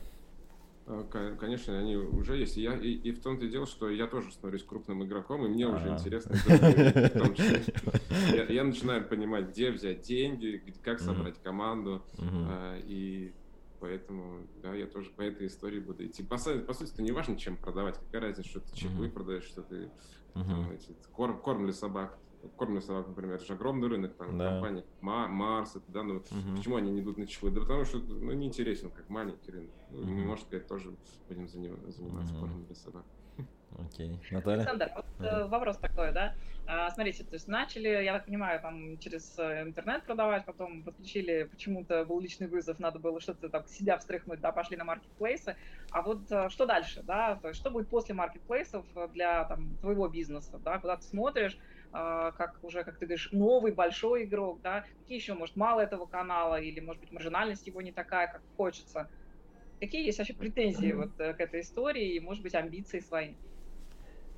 А, 0.88 1.36
конечно, 1.38 1.76
они 1.76 1.96
уже 1.96 2.36
есть. 2.36 2.56
И, 2.56 2.62
я, 2.62 2.74
и, 2.74 2.92
и 2.92 3.10
в 3.10 3.20
том-то 3.20 3.44
и 3.44 3.48
дело, 3.48 3.66
что 3.66 3.90
я 3.90 4.06
тоже 4.06 4.30
становлюсь 4.30 4.62
крупным 4.62 5.04
игроком, 5.04 5.44
и 5.44 5.48
мне 5.48 5.66
А-а-а. 5.66 5.76
уже 5.76 5.88
интересно. 5.88 6.36
Я, 8.48 8.64
начинаю 8.64 9.06
понимать, 9.06 9.50
где 9.50 9.72
взять 9.72 10.02
деньги, 10.02 10.62
как 10.82 11.00
собрать 11.00 11.42
команду. 11.42 12.02
А, 12.18 12.78
и 12.86 13.32
поэтому, 13.86 14.48
да, 14.62 14.74
я 14.74 14.86
тоже 14.86 15.10
по 15.10 15.22
этой 15.22 15.46
истории 15.46 15.78
буду 15.78 16.04
идти. 16.04 16.24
По, 16.24 16.36
по 16.36 16.74
сути, 16.74 16.92
это 16.92 17.02
не 17.02 17.12
важно, 17.12 17.36
чем 17.36 17.56
продавать. 17.56 17.98
Какая 17.98 18.22
разница, 18.22 18.48
что 18.48 18.60
ты 18.60 18.74
чехлы 18.74 19.08
продаешь, 19.08 19.44
что 19.44 19.62
ты 19.62 19.92
там, 20.34 20.72
эти, 20.72 20.96
корм, 21.12 21.38
корм 21.40 21.64
для 21.64 21.72
собак 21.72 22.18
кормленных 22.56 22.84
собак, 22.84 23.08
например, 23.08 23.36
это 23.36 23.44
же 23.44 23.52
огромный 23.54 23.88
рынок, 23.88 24.14
там, 24.14 24.38
да. 24.38 24.52
компания 24.52 24.84
Марс, 25.00 25.76
это, 25.76 25.84
да, 25.88 26.02
ну, 26.02 26.16
угу. 26.16 26.56
почему 26.56 26.76
они 26.76 26.90
не 26.90 27.00
идут 27.00 27.18
на 27.18 27.26
чехлы? 27.26 27.50
Да 27.50 27.60
потому 27.60 27.84
что, 27.84 27.98
ну, 27.98 28.32
неинтересен, 28.32 28.90
как 28.90 29.08
маленький 29.08 29.50
рынок. 29.50 29.70
Ну, 29.90 30.00
угу. 30.00 30.28
Может 30.28 30.46
сказать, 30.46 30.66
тоже 30.66 30.94
будем 31.28 31.48
заниматься 31.48 32.32
угу. 32.32 32.40
кормом 32.40 32.64
для 32.64 32.74
собак. 32.74 33.04
Окей. 33.78 34.18
Наталья? 34.30 34.60
Александр, 34.60 34.90
вот 34.94 35.04
uh 35.18 35.48
вопрос 35.48 35.76
такой, 35.78 36.12
да? 36.12 36.34
А, 36.66 36.90
смотрите, 36.90 37.22
то 37.22 37.34
есть 37.34 37.46
начали, 37.46 37.88
я 37.88 38.14
так 38.14 38.26
понимаю, 38.26 38.60
там 38.60 38.98
через 38.98 39.38
э, 39.38 39.62
интернет 39.62 40.04
продавать, 40.04 40.44
потом 40.44 40.82
подключили, 40.82 41.44
почему-то 41.44 42.04
был 42.04 42.18
личный 42.18 42.48
вызов, 42.48 42.78
надо 42.80 42.98
было 42.98 43.20
что-то 43.20 43.48
там 43.48 43.66
себя 43.66 43.98
встряхнуть, 43.98 44.40
да, 44.40 44.50
пошли 44.50 44.76
на 44.76 44.84
маркетплейсы. 44.84 45.56
А 45.90 46.02
вот 46.02 46.30
э, 46.30 46.48
что 46.48 46.66
дальше, 46.66 47.02
да? 47.04 47.36
То 47.36 47.48
есть 47.48 47.60
что 47.60 47.70
будет 47.70 47.88
после 47.88 48.14
маркетплейсов 48.14 48.84
для 49.12 49.44
там, 49.44 49.76
твоего 49.80 50.08
бизнеса, 50.08 50.58
да? 50.64 50.78
Куда 50.78 50.96
ты 50.96 51.04
смотришь, 51.04 51.56
как 51.92 52.58
уже, 52.62 52.84
как 52.84 52.98
ты 52.98 53.06
говоришь, 53.06 53.30
новый 53.32 53.72
большой 53.72 54.24
игрок, 54.24 54.60
да, 54.62 54.84
какие 55.00 55.18
еще, 55.18 55.34
может, 55.34 55.56
мало 55.56 55.80
этого 55.80 56.06
канала, 56.06 56.60
или, 56.60 56.80
может 56.80 57.00
быть, 57.00 57.12
маржинальность 57.12 57.66
его 57.66 57.80
не 57.80 57.92
такая, 57.92 58.26
как 58.26 58.42
хочется. 58.56 59.08
Какие 59.80 60.06
есть 60.06 60.18
вообще 60.18 60.34
претензии 60.34 60.92
вот 60.92 61.18
э, 61.20 61.34
к 61.34 61.40
этой 61.40 61.60
истории 61.60 62.14
и, 62.14 62.20
может 62.20 62.42
быть, 62.42 62.54
амбиции 62.54 63.00
свои? 63.00 63.34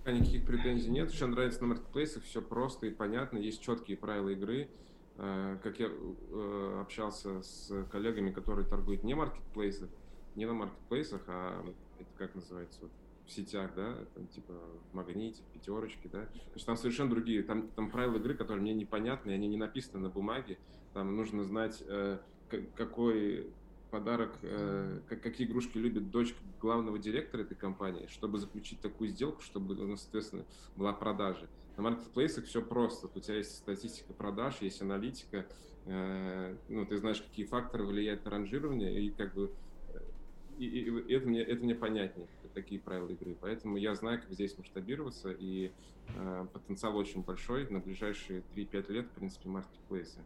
Никаких 0.05 0.47
претензий 0.47 0.91
нет. 0.91 1.11
Еще 1.11 1.27
нравится 1.27 1.61
на 1.61 1.69
маркетплейсах, 1.69 2.25
все 2.25 2.43
просто 2.43 2.87
и 2.87 2.91
понятно, 2.91 3.39
есть 3.39 3.63
четкие 3.63 3.97
правила 3.97 4.31
игры. 4.31 4.69
Э, 5.17 5.59
как 5.63 5.79
я 5.79 5.87
э, 5.87 6.81
общался 6.81 7.43
с 7.43 7.73
коллегами, 7.91 8.33
которые 8.33 8.67
торгуют 8.67 9.05
не 9.05 9.15
маркетплейсах, 9.15 9.91
не 10.35 10.47
на 10.47 10.55
маркетплейсах, 10.55 11.23
а 11.29 11.65
это 11.99 12.11
как 12.17 12.35
называется, 12.35 12.81
вот, 12.83 12.91
в 13.29 13.33
сетях, 13.33 13.75
да, 13.77 13.95
там 14.15 14.27
типа 14.29 14.55
в 14.91 14.95
Магните, 14.95 15.43
в 15.43 15.53
Пятерочке, 15.53 16.09
да. 16.09 16.25
То 16.25 16.55
есть 16.55 16.67
там 16.67 16.77
совершенно 16.77 17.11
другие, 17.11 17.43
там, 17.43 17.69
там 17.69 17.91
правила 17.91 18.17
игры, 18.17 18.35
которые 18.35 18.63
мне 18.63 18.75
непонятны, 18.75 19.31
они 19.31 19.47
не 19.47 19.59
написаны 19.59 20.01
на 20.01 20.09
бумаге. 20.09 20.59
Там 20.95 21.15
нужно 21.15 21.45
знать, 21.45 21.83
э, 21.87 22.19
какой 22.75 23.47
подарок, 23.91 24.39
э, 24.43 25.01
как, 25.09 25.23
какие 25.23 25.47
игрушки 25.47 25.77
любит 25.77 26.11
дочка 26.11 26.39
главного 26.61 26.99
директора 26.99 27.43
этой 27.43 27.55
компании, 27.55 28.07
чтобы 28.07 28.39
заключить 28.39 28.81
такую 28.81 29.09
сделку, 29.09 29.43
чтобы, 29.43 29.75
ну, 29.75 29.97
соответственно, 29.97 30.45
была 30.77 30.93
продажа. 30.95 31.49
На 31.77 31.83
маркетплейсах 31.83 32.47
все 32.47 32.63
просто. 32.63 33.09
У 33.15 33.21
тебя 33.21 33.37
есть 33.37 33.57
статистика 33.57 34.13
продаж, 34.15 34.57
есть 34.61 34.81
аналитика, 34.81 35.47
э, 35.85 36.57
ну, 36.69 36.87
ты 36.87 36.97
знаешь, 36.97 37.21
какие 37.21 37.45
факторы 37.45 37.85
влияют 37.85 38.25
на 38.25 38.31
ранжирование, 38.31 39.01
и 39.01 39.11
как 39.11 39.35
бы 39.35 39.53
и, 40.67 40.81
и 41.09 41.15
это, 41.15 41.29
мне, 41.29 41.41
это 41.43 41.63
мне 41.65 41.75
понятнее, 41.75 42.27
такие 42.55 42.81
правила 42.81 43.09
игры. 43.09 43.37
Поэтому 43.41 43.77
я 43.77 43.95
знаю, 43.95 44.21
как 44.21 44.33
здесь 44.33 44.57
масштабироваться, 44.59 45.31
и 45.31 45.73
э, 46.15 46.47
потенциал 46.53 46.97
очень 46.97 47.23
большой. 47.23 47.69
На 47.71 47.81
ближайшие 47.81 48.43
3-5 48.55 48.93
лет, 48.93 49.07
в 49.07 49.11
принципе, 49.11 49.49
маркетплейсы. 49.49 50.19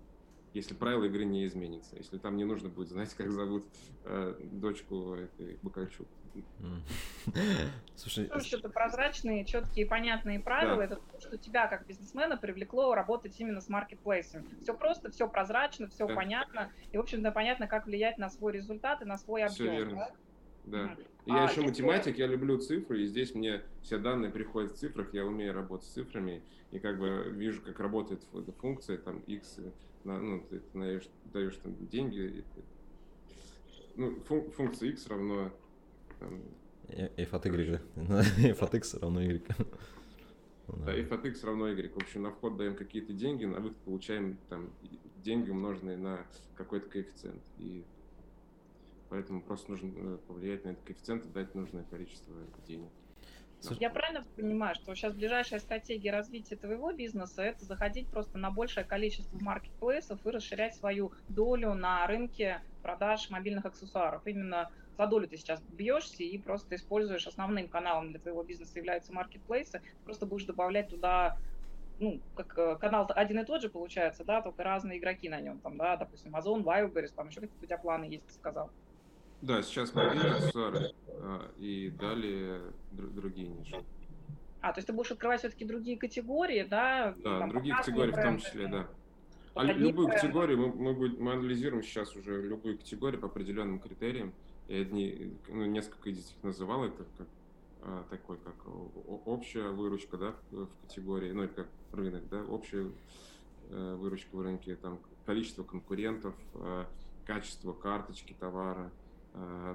Если 0.55 0.75
правила 0.75 1.05
игры 1.05 1.25
не 1.25 1.47
изменятся, 1.47 1.97
если 1.97 2.19
там 2.19 2.37
не 2.37 2.45
нужно 2.45 2.69
будет 2.69 2.89
знать, 2.89 3.15
как 3.15 3.31
зовут 3.31 3.65
э, 4.05 4.35
дочку 4.53 5.15
этой 5.15 5.59
Бакальчук. 5.63 6.07
Слушай, 7.95 8.31
что-то 8.41 8.69
прозрачные, 8.71 9.45
четкие, 9.45 9.87
понятные 9.87 10.41
правила, 10.41 10.79
да. 10.79 10.85
это 10.85 10.97
то, 10.97 11.21
что 11.21 11.37
тебя 11.37 11.67
как 11.67 11.87
бизнесмена 11.87 12.37
привлекло 12.37 12.95
работать 12.95 13.39
именно 13.39 13.61
с 13.61 13.69
маркетплейсами. 13.69 14.47
Все 14.63 14.75
просто, 14.75 15.11
все 15.11 15.29
прозрачно, 15.29 15.89
все 15.89 16.07
да. 16.07 16.15
понятно, 16.15 16.73
и, 16.91 16.97
в 16.97 17.01
общем-то, 17.01 17.31
понятно, 17.33 17.67
как 17.67 17.87
влиять 17.87 18.19
на 18.19 18.31
свой 18.31 18.53
результат 18.53 19.03
и 19.03 19.05
на 19.05 19.19
свой 19.19 19.45
объем. 19.45 19.55
Все 19.55 19.77
верно. 19.77 20.09
Да? 20.65 20.97
Да. 20.97 20.97
Я 21.27 21.45
а, 21.45 21.51
еще 21.51 21.61
математик, 21.61 22.19
я 22.19 22.27
люблю 22.27 22.59
цифры, 22.59 23.03
и 23.03 23.07
здесь 23.07 23.35
мне 23.35 23.63
все 23.83 23.99
данные 23.99 24.31
приходят 24.31 24.73
в 24.73 24.77
цифрах, 24.77 25.15
я 25.15 25.25
умею 25.25 25.55
работать 25.55 25.87
с 25.87 25.93
цифрами, 25.93 26.43
и 26.73 26.81
как 26.81 26.99
бы 26.99 27.31
вижу, 27.31 27.63
как 27.63 27.79
работает 27.79 28.27
функция, 28.61 28.99
там, 28.99 29.21
x, 29.21 29.61
ну, 30.05 30.45
ты 30.49 30.63
даешь, 30.75 31.09
даешь 31.33 31.57
там 31.57 31.75
деньги, 31.89 32.45
ну, 33.97 34.19
функция 34.21 34.91
x 34.91 35.07
равно 35.09 35.51
там, 36.19 36.41
f 36.89 37.35
от 37.35 37.47
y, 37.47 37.81
f 37.97 38.63
от 38.63 38.75
x 38.75 38.95
равно 38.95 39.21
y. 39.21 39.43
Да, 40.69 40.97
f 40.97 41.13
от 41.13 41.27
x 41.27 41.45
равно 41.45 41.69
y. 41.69 41.93
В 41.93 41.97
общем, 41.97 42.23
на 42.23 42.31
вход 42.31 42.57
даем 42.57 42.77
какие-то 42.77 43.13
деньги, 43.13 43.45
на 43.45 43.61
выход 43.61 43.77
получаем 43.79 44.39
там 44.49 44.71
деньги, 45.23 45.51
умноженные 45.51 45.97
на 45.99 46.25
какой-то 46.57 46.89
коэффициент. 46.89 47.43
И 47.59 47.85
Поэтому 49.13 49.43
просто 49.43 49.71
нужно 49.71 49.93
э, 49.95 50.19
повлиять 50.27 50.65
на 50.65 50.71
этот 50.71 50.85
коэффициент 50.85 51.27
и 51.27 51.29
дать 51.29 51.55
нужное 51.55 51.85
количество 51.85 52.35
денег. 52.67 52.89
Я 53.78 53.90
правильно 53.90 54.25
понимаю, 54.37 54.75
что 54.75 54.95
сейчас 54.95 55.14
ближайшая 55.14 55.61
стратегия 55.61 56.11
развития 56.11 56.57
твоего 56.57 56.92
бизнеса 56.92 57.42
это 57.42 57.64
заходить 57.64 58.09
просто 58.09 58.38
на 58.38 58.50
большее 58.50 58.85
количество 58.85 59.38
маркетплейсов 59.38 60.25
и 60.26 60.31
расширять 60.31 60.75
свою 60.75 61.12
долю 61.28 61.75
на 61.75 62.07
рынке 62.07 62.61
продаж 62.83 63.31
мобильных 63.31 63.64
аксессуаров. 63.64 64.26
Именно 64.26 64.71
за 64.99 65.07
долю 65.07 65.28
ты 65.28 65.37
сейчас 65.37 65.61
бьешься 65.62 66.23
и 66.25 66.38
просто 66.38 66.75
используешь 66.75 67.26
основным 67.26 67.69
каналом 67.69 68.11
для 68.11 68.21
твоего 68.21 68.42
бизнеса 68.42 68.78
являются 68.78 69.12
маркетплейсы, 69.12 69.81
просто 70.04 70.26
будешь 70.26 70.45
добавлять 70.45 70.88
туда 70.88 71.37
ну, 71.99 72.21
как 72.35 72.59
э, 72.59 72.76
канал 72.81 73.09
один 73.14 73.38
и 73.38 73.45
тот 73.45 73.62
же 73.62 73.69
получается, 73.69 74.25
да, 74.25 74.42
только 74.42 74.64
разные 74.64 74.99
игроки 74.99 75.28
на 75.28 75.40
нем, 75.40 75.61
там, 75.61 75.76
да, 75.76 75.97
допустим, 75.97 76.35
Amazon, 76.35 76.64
Wildberries, 76.64 77.12
там 77.14 77.28
еще 77.28 77.40
какие-то 77.40 77.62
у 77.62 77.66
тебя 77.66 77.78
планы 77.78 78.04
есть, 78.04 78.26
ты 78.26 78.35
сказал. 78.35 78.71
Да, 79.43 79.61
сейчас 79.63 79.93
мобильные 79.93 80.35
аксессуары 80.35 80.93
а, 81.09 81.51
и 81.59 81.91
далее 81.91 82.63
др- 82.93 83.11
другие 83.11 83.49
ниши. 83.49 83.83
А, 84.61 84.73
то 84.73 84.79
есть 84.79 84.87
ты 84.87 84.93
будешь 84.93 85.11
открывать 85.11 85.41
все-таки 85.41 85.65
другие 85.65 85.99
категории, 85.99 86.63
да? 86.63 87.17
Да, 87.19 87.41
там, 87.41 87.51
другие 87.51 87.75
категории 87.75 88.13
в 88.13 88.23
том 88.23 88.39
числе, 88.39 88.69
да. 88.69 88.89
А 89.55 89.65
любую 89.65 90.07
бренды. 90.07 90.23
категорию 90.23 90.59
мы, 90.59 90.95
мы, 90.95 91.09
мы 91.19 91.33
анализируем 91.33 91.83
сейчас 91.83 92.15
уже 92.15 92.41
любую 92.41 92.79
категорию 92.79 93.21
по 93.21 93.27
определенным 93.27 93.81
критериям. 93.81 94.33
Я 94.69 94.83
одни, 94.83 95.37
ну, 95.49 95.67
несколько 95.67 96.09
из 96.09 96.19
них 96.29 96.43
называл, 96.45 96.85
это 96.85 97.05
как 97.19 97.27
а, 97.83 98.05
такой, 98.09 98.39
как 98.39 98.55
общая 99.27 99.71
выручка, 99.71 100.17
да, 100.17 100.37
в 100.53 100.69
категории, 100.83 101.33
ну, 101.33 101.49
как 101.49 101.67
рынок, 101.93 102.29
да, 102.29 102.45
общая 102.45 102.93
э, 103.71 103.95
выручка 103.97 104.37
в 104.37 104.41
рынке, 104.41 104.77
там, 104.77 105.01
количество 105.27 105.65
конкурентов, 105.65 106.35
э, 106.55 106.85
качество 107.27 107.73
карточки 107.73 108.37
товара, 108.39 108.91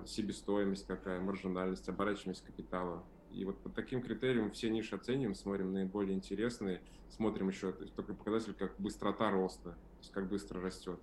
себестоимость 0.05 0.85
какая, 0.85 1.19
маржинальность, 1.19 1.89
оборачиваемость 1.89 2.45
капитала. 2.45 3.03
И 3.31 3.43
вот 3.45 3.57
по 3.59 3.69
таким 3.69 4.01
критериям 4.01 4.51
все 4.51 4.69
ниши 4.69 4.95
оцениваем, 4.95 5.35
смотрим 5.35 5.73
наиболее 5.73 6.15
интересные, 6.15 6.81
смотрим 7.09 7.49
еще, 7.49 7.71
только 7.71 8.13
показатель, 8.13 8.53
как 8.53 8.79
быстрота 8.79 9.29
роста, 9.31 9.71
то 9.71 9.99
есть 9.99 10.11
как 10.11 10.27
быстро 10.29 10.61
растет. 10.61 10.99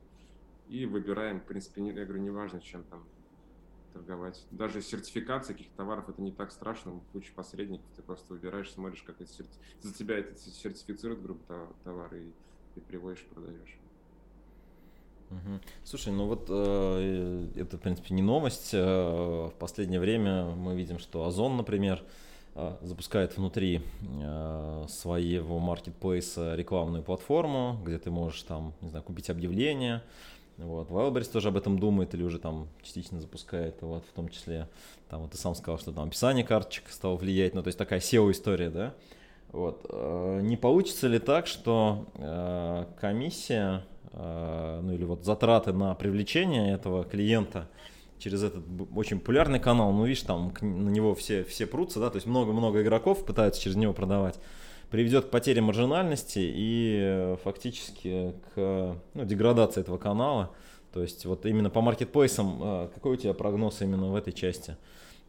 И 0.69 0.87
выбираем, 0.87 1.41
в 1.41 1.45
принципе, 1.45 1.83
не, 1.83 1.91
я 1.91 2.05
говорю, 2.05 2.23
неважно, 2.23 2.61
чем 2.61 2.85
там 2.85 3.05
торговать. 3.93 4.45
Даже 4.51 4.83
сертификация 4.83 5.55
каких-то 5.55 5.77
товаров 5.77 6.09
это 6.09 6.21
не 6.23 6.33
так 6.33 6.51
страшно, 6.51 7.01
куча 7.13 7.33
посредников, 7.35 7.87
ты 7.95 8.03
просто 8.03 8.33
выбираешь, 8.33 8.71
смотришь, 8.73 9.03
как 9.03 9.21
это 9.21 9.31
серти... 9.31 9.57
за 9.81 9.95
тебя 9.95 10.19
это 10.19 10.37
сертифицирует 10.37 11.23
группа 11.23 11.73
товары 11.85 12.25
и 12.25 12.33
ты 12.75 12.81
приводишь, 12.81 13.25
продаешь. 13.27 13.79
Слушай, 15.85 16.13
ну 16.13 16.27
вот 16.27 16.47
э, 16.49 17.47
это, 17.57 17.77
в 17.77 17.81
принципе, 17.81 18.15
не 18.15 18.23
новость. 18.23 18.71
Э, 18.73 19.49
в 19.49 19.55
последнее 19.59 20.01
время 20.01 20.45
мы 20.45 20.75
видим, 20.75 20.99
что 20.99 21.25
Озон, 21.25 21.57
например, 21.57 22.03
э, 22.55 22.77
запускает 22.83 23.37
внутри 23.37 23.83
своего 24.89 25.59
маркетплейса 25.59 26.55
рекламную 26.55 27.03
платформу, 27.03 27.81
где 27.85 27.99
ты 27.99 28.11
можешь 28.11 28.43
там, 28.43 28.75
не 28.81 28.89
знаю, 28.91 29.05
купить 29.05 29.31
объявления, 29.31 30.03
вот. 30.57 30.89
Wildberries 30.89 31.31
тоже 31.31 31.49
об 31.49 31.57
этом 31.57 31.79
думает 31.79 32.15
или 32.15 32.23
уже 32.23 32.39
там 32.39 32.69
частично 32.83 33.21
запускает, 33.21 33.77
вот, 33.81 34.05
в 34.05 34.13
том 34.13 34.29
числе, 34.29 34.69
там 35.09 35.23
вот 35.23 35.33
ты 35.33 35.39
сам 35.39 35.55
сказал, 35.55 35.79
что 35.79 35.93
там 35.93 36.05
описание 36.09 36.45
карточек 36.45 36.91
стало 36.91 37.17
влиять, 37.17 37.55
ну, 37.55 37.63
то 37.63 37.69
есть 37.69 37.79
такая 37.79 38.01
SEO-история, 38.01 38.71
да? 38.71 38.95
Вот. 39.51 39.85
Не 40.43 40.57
получится 40.57 41.07
ли 41.07 41.19
так, 41.19 41.47
что 41.47 42.07
комиссия, 43.01 43.85
ну 44.17 44.93
или 44.93 45.05
вот 45.05 45.25
затраты 45.25 45.73
на 45.73 45.95
привлечение 45.95 46.73
этого 46.73 47.05
клиента 47.05 47.69
через 48.19 48.43
этот 48.43 48.65
очень 48.95 49.19
популярный 49.19 49.61
канал, 49.61 49.93
ну 49.93 50.05
видишь, 50.05 50.23
там 50.23 50.53
на 50.61 50.89
него 50.89 51.15
все, 51.15 51.45
все 51.45 51.67
прутся, 51.67 52.01
да, 52.01 52.11
то 52.11 52.17
есть 52.17 52.27
много-много 52.27 52.83
игроков 52.83 53.25
пытаются 53.25 53.61
через 53.61 53.77
него 53.77 53.93
продавать, 53.93 54.39
приведет 54.91 55.27
к 55.27 55.31
потере 55.31 55.61
маржинальности 55.61 56.39
и 56.39 57.01
э, 57.03 57.37
фактически 57.43 58.33
к 58.55 58.97
ну, 59.15 59.25
деградации 59.25 59.81
этого 59.81 59.99
канала. 59.99 60.53
То 60.93 61.03
есть 61.03 61.27
вот 61.27 61.45
именно 61.45 61.71
по 61.71 61.81
маркетплейсам, 61.81 62.61
э, 62.63 62.89
какой 62.95 63.15
у 63.15 63.17
тебя 63.17 63.35
прогноз 63.35 63.83
именно 63.83 64.07
в 64.07 64.15
этой 64.15 64.33
части? 64.33 64.77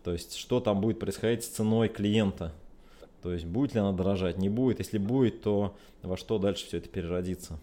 То 0.04 0.13
есть 0.13 0.36
что 0.38 0.60
там 0.60 0.80
будет 0.80 1.00
происходить 1.00 1.44
с 1.44 1.48
ценой 1.48 1.89
клиента? 1.89 2.54
То 3.24 3.34
есть 3.34 3.46
будет 3.46 3.74
ли 3.74 3.80
она 3.80 3.92
дорожать, 3.92 4.38
не 4.38 4.50
будет? 4.50 4.80
Если 4.80 5.00
будет, 5.00 5.42
то 5.42 5.75
во 6.04 6.15
что 6.15 6.38
дальше 6.38 6.68
все 6.68 6.77
это 6.77 6.88
переродится? 6.89 7.60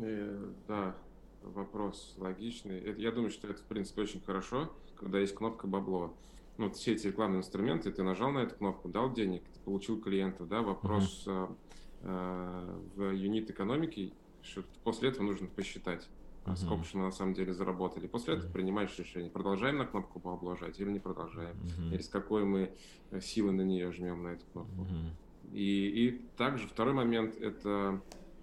Э, 0.00 0.52
да, 0.66 0.96
вопрос 1.42 2.14
логичный. 2.16 2.94
Я 3.00 3.12
думаю, 3.12 3.30
что 3.30 3.48
это, 3.48 3.60
в 3.60 3.66
принципе, 3.66 4.02
очень 4.02 4.20
хорошо, 4.20 4.72
когда 4.96 5.18
есть 5.18 5.34
кнопка 5.34 5.66
«бабло» 5.66 6.14
ну, 6.58 6.70
все 6.72 6.92
эти 6.92 7.06
рекламные 7.06 7.38
инструменты, 7.38 7.90
ты 7.90 8.02
нажал 8.02 8.32
на 8.32 8.40
эту 8.40 8.56
кнопку, 8.56 8.88
дал 8.88 9.12
денег, 9.12 9.42
ты 9.54 9.60
получил 9.60 10.00
клиентов, 10.00 10.48
да, 10.48 10.60
вопрос 10.60 11.24
uh-huh. 11.26 11.56
э, 12.02 12.80
в 12.96 13.10
юнит 13.12 13.48
экономики, 13.48 14.12
что 14.42 14.64
после 14.82 15.10
этого 15.10 15.22
нужно 15.22 15.46
посчитать, 15.46 16.08
uh-huh. 16.44 16.56
сколько 16.56 16.84
же 16.84 16.98
мы 16.98 17.04
на 17.04 17.12
самом 17.12 17.34
деле 17.34 17.54
заработали. 17.54 18.08
После 18.08 18.34
uh-huh. 18.34 18.38
этого 18.38 18.52
принимаешь 18.52 18.98
решение, 18.98 19.30
продолжаем 19.30 19.78
на 19.78 19.86
кнопку 19.86 20.18
пообложать 20.18 20.78
или 20.80 20.90
не 20.90 20.98
продолжаем, 20.98 21.56
uh-huh. 21.56 21.94
или 21.94 22.02
с 22.02 22.08
какой 22.08 22.44
мы 22.44 22.72
э, 23.12 23.20
силы 23.20 23.52
на 23.52 23.62
нее 23.62 23.92
жмем, 23.92 24.24
на 24.24 24.28
эту 24.28 24.44
кнопку. 24.52 24.82
Uh-huh. 24.82 25.52
И, 25.52 26.08
и 26.08 26.20
также 26.36 26.66
второй 26.66 26.92
момент, 26.92 27.36
это 27.36 28.02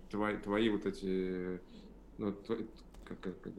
твои, 0.09 0.37
твои 0.37 0.69
вот 0.69 0.85
эти, 0.85 1.59
ну, 2.17 2.31
твои, 2.31 2.65
как, 3.05 3.19
как, 3.19 3.41
как, 3.41 3.53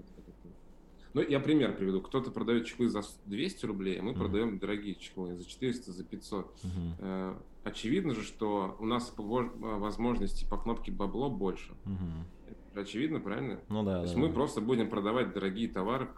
ну, 1.17 1.23
я 1.23 1.41
пример 1.41 1.75
приведу. 1.75 2.03
Кто-то 2.03 2.31
продает 2.31 2.67
чехлы 2.67 2.91
за 2.91 3.01
200 3.25 3.65
рублей, 3.65 3.99
а 3.99 4.03
мы 4.03 4.13
uh-huh. 4.13 4.19
продаем 4.19 4.59
дорогие 4.59 4.97
чехлы 4.97 5.35
за 5.35 5.47
400, 5.47 5.93
за 5.93 6.05
500. 6.05 6.61
Uh-huh. 6.63 7.43
Очевидно 7.65 8.15
же, 8.15 8.23
что 8.23 8.77
у 8.79 8.85
нас 8.85 9.15
возможностей 9.17 10.47
по 10.47 10.59
кнопке 10.59 10.93
бабло 10.93 11.31
больше. 11.31 11.73
Uh-huh. 11.87 12.25
Очевидно, 12.81 13.21
правильно? 13.21 13.61
Ну 13.69 13.83
да. 13.85 13.99
То 13.99 14.03
есть 14.03 14.15
да, 14.15 14.21
мы 14.21 14.29
да. 14.29 14.35
просто 14.35 14.61
будем 14.61 14.89
продавать 14.89 15.33
дорогие 15.33 15.69
товары 15.69 16.09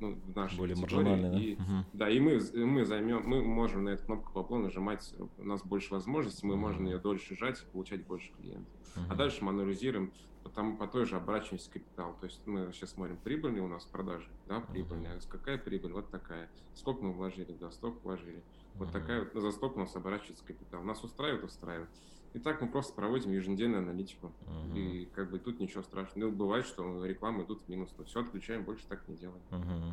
ну, 0.00 0.14
в 0.14 0.34
нашей 0.34 0.58
Более 0.58 0.76
маржинальные, 0.76 1.30
да? 1.30 1.38
И, 1.38 1.54
uh-huh. 1.54 1.84
Да, 1.92 2.10
и 2.10 2.20
мы, 2.20 2.40
мы 2.64 2.84
займем, 2.84 3.22
мы 3.24 3.42
можем 3.42 3.84
на 3.84 3.90
эту 3.90 4.04
кнопку 4.04 4.32
бабло 4.32 4.58
нажимать, 4.58 5.14
у 5.38 5.44
нас 5.44 5.62
больше 5.62 5.92
возможностей, 5.92 6.46
мы 6.46 6.54
uh-huh. 6.54 6.58
можем 6.58 6.84
ее 6.86 6.98
дольше 6.98 7.36
жать 7.36 7.62
и 7.62 7.72
получать 7.72 8.06
больше 8.06 8.32
клиентов. 8.34 8.72
Uh-huh. 8.96 9.02
А 9.10 9.14
дальше 9.14 9.44
мы 9.44 9.50
анализируем 9.50 10.12
там 10.54 10.76
по 10.76 10.86
той 10.86 11.06
же 11.06 11.16
оборачиваемости 11.16 11.70
капитал. 11.70 12.16
То 12.20 12.26
есть 12.26 12.46
мы 12.46 12.70
сейчас 12.72 12.90
смотрим, 12.90 13.16
прибыльные 13.16 13.62
у 13.62 13.68
нас 13.68 13.84
продажи, 13.84 14.28
да, 14.46 14.60
прибыльные. 14.60 15.16
Uh-huh. 15.16 15.28
Какая 15.28 15.58
прибыль? 15.58 15.92
Вот 15.92 16.10
такая. 16.10 16.48
Сколько 16.74 17.02
мы 17.04 17.12
вложили? 17.12 17.56
Да, 17.58 17.70
столько 17.70 17.98
вложили. 18.02 18.42
Вот 18.74 18.88
uh-huh. 18.88 18.92
такая 18.92 19.24
вот, 19.32 19.42
за 19.42 19.50
столько 19.52 19.76
у 19.76 19.80
нас 19.80 19.94
оборачивается 19.96 20.44
капитал. 20.44 20.82
Нас 20.82 21.02
устраивает, 21.02 21.44
устраивает. 21.44 21.88
И 22.34 22.40
так 22.40 22.60
мы 22.60 22.68
просто 22.68 22.92
проводим 22.94 23.30
еженедельную 23.30 23.82
аналитику. 23.82 24.32
Uh-huh. 24.46 24.76
И 24.76 25.06
как 25.14 25.30
бы 25.30 25.38
тут 25.38 25.60
ничего 25.60 25.82
страшного. 25.84 26.30
Ну, 26.30 26.36
бывает, 26.36 26.66
что 26.66 27.06
рекламы 27.06 27.44
идут 27.44 27.62
в 27.62 27.68
минус, 27.68 27.94
но 27.96 28.04
все 28.04 28.20
отключаем, 28.20 28.64
больше 28.64 28.84
так 28.88 29.08
не 29.08 29.16
делаем. 29.16 29.40
Uh-huh. 29.50 29.92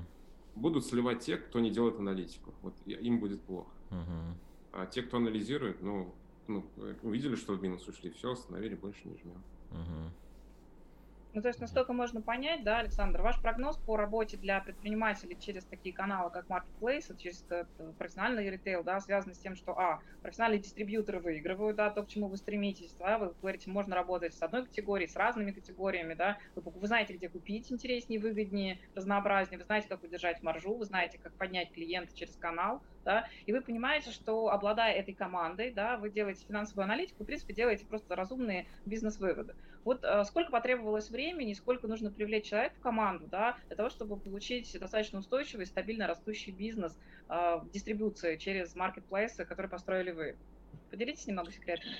Будут 0.55 0.85
сливать 0.85 1.19
те, 1.19 1.37
кто 1.37 1.59
не 1.59 1.69
делает 1.69 1.99
аналитику. 1.99 2.53
Вот 2.63 2.73
им 2.87 3.19
будет 3.19 3.41
плохо. 3.43 3.69
Uh-huh. 3.91 4.33
А 4.73 4.85
те, 4.87 5.03
кто 5.03 5.17
анализирует, 5.17 5.83
ну, 5.83 6.15
ну, 6.47 6.65
увидели, 7.03 7.35
что 7.35 7.53
в 7.53 7.61
минус 7.61 7.87
ушли, 7.87 8.09
все, 8.09 8.31
остановили, 8.31 8.73
больше 8.73 9.07
не 9.07 9.17
жмем. 9.17 9.43
Uh-huh. 9.69 10.09
Ну, 11.33 11.41
то 11.41 11.47
есть 11.47 11.61
настолько 11.61 11.93
можно 11.93 12.21
понять, 12.21 12.63
да, 12.65 12.79
Александр, 12.79 13.21
ваш 13.21 13.41
прогноз 13.41 13.77
по 13.77 13.95
работе 13.95 14.35
для 14.35 14.59
предпринимателей 14.59 15.37
через 15.39 15.65
такие 15.65 15.95
каналы, 15.95 16.29
как 16.29 16.47
Marketplace, 16.47 17.15
через 17.17 17.45
профессиональный 17.97 18.49
ритейл, 18.49 18.83
да, 18.83 18.99
связан 18.99 19.33
с 19.33 19.39
тем, 19.39 19.55
что, 19.55 19.71
а, 19.79 20.01
профессиональные 20.21 20.59
дистрибьюторы 20.59 21.21
выигрывают, 21.21 21.77
да, 21.77 21.89
то, 21.89 22.03
к 22.03 22.09
чему 22.09 22.27
вы 22.27 22.35
стремитесь, 22.35 22.95
да, 22.95 23.17
вы 23.17 23.33
говорите, 23.41 23.71
можно 23.71 23.95
работать 23.95 24.33
с 24.33 24.41
одной 24.41 24.65
категорией, 24.65 25.07
с 25.07 25.15
разными 25.15 25.51
категориями, 25.51 26.15
да, 26.15 26.37
вы, 26.55 26.69
вы 26.69 26.87
знаете, 26.87 27.13
где 27.13 27.29
купить 27.29 27.71
интереснее, 27.71 28.19
выгоднее, 28.19 28.81
разнообразнее, 28.93 29.59
вы 29.59 29.63
знаете, 29.63 29.87
как 29.87 30.03
удержать 30.03 30.43
маржу, 30.43 30.75
вы 30.75 30.83
знаете, 30.83 31.17
как 31.17 31.33
поднять 31.37 31.71
клиента 31.71 32.13
через 32.13 32.35
канал, 32.35 32.81
да, 33.03 33.27
и 33.45 33.53
вы 33.53 33.61
понимаете, 33.61 34.11
что 34.11 34.49
обладая 34.49 34.93
этой 34.93 35.13
командой, 35.13 35.71
да, 35.71 35.97
вы 35.97 36.09
делаете 36.09 36.45
финансовую 36.47 36.85
аналитику, 36.85 37.23
в 37.23 37.27
принципе, 37.27 37.53
делаете 37.53 37.85
просто 37.85 38.15
разумные 38.15 38.67
бизнес-выводы. 38.85 39.55
Вот 39.83 40.03
э, 40.03 40.23
сколько 40.25 40.51
потребовалось 40.51 41.09
времени, 41.09 41.53
сколько 41.53 41.87
нужно 41.87 42.11
привлечь 42.11 42.45
человека 42.45 42.75
в 42.75 42.81
команду, 42.81 43.27
да, 43.27 43.57
для 43.67 43.75
того, 43.75 43.89
чтобы 43.89 44.17
получить 44.17 44.77
достаточно 44.79 45.19
устойчивый, 45.19 45.65
стабильно 45.65 46.07
растущий 46.07 46.51
бизнес 46.51 46.97
э, 47.29 47.33
в 47.33 47.69
дистрибуции 47.71 48.37
через 48.37 48.75
маркетплейсы, 48.75 49.45
которые 49.45 49.69
построили 49.69 50.11
вы. 50.11 50.35
Поделитесь 50.91 51.25
немного 51.25 51.51
секретами. 51.51 51.95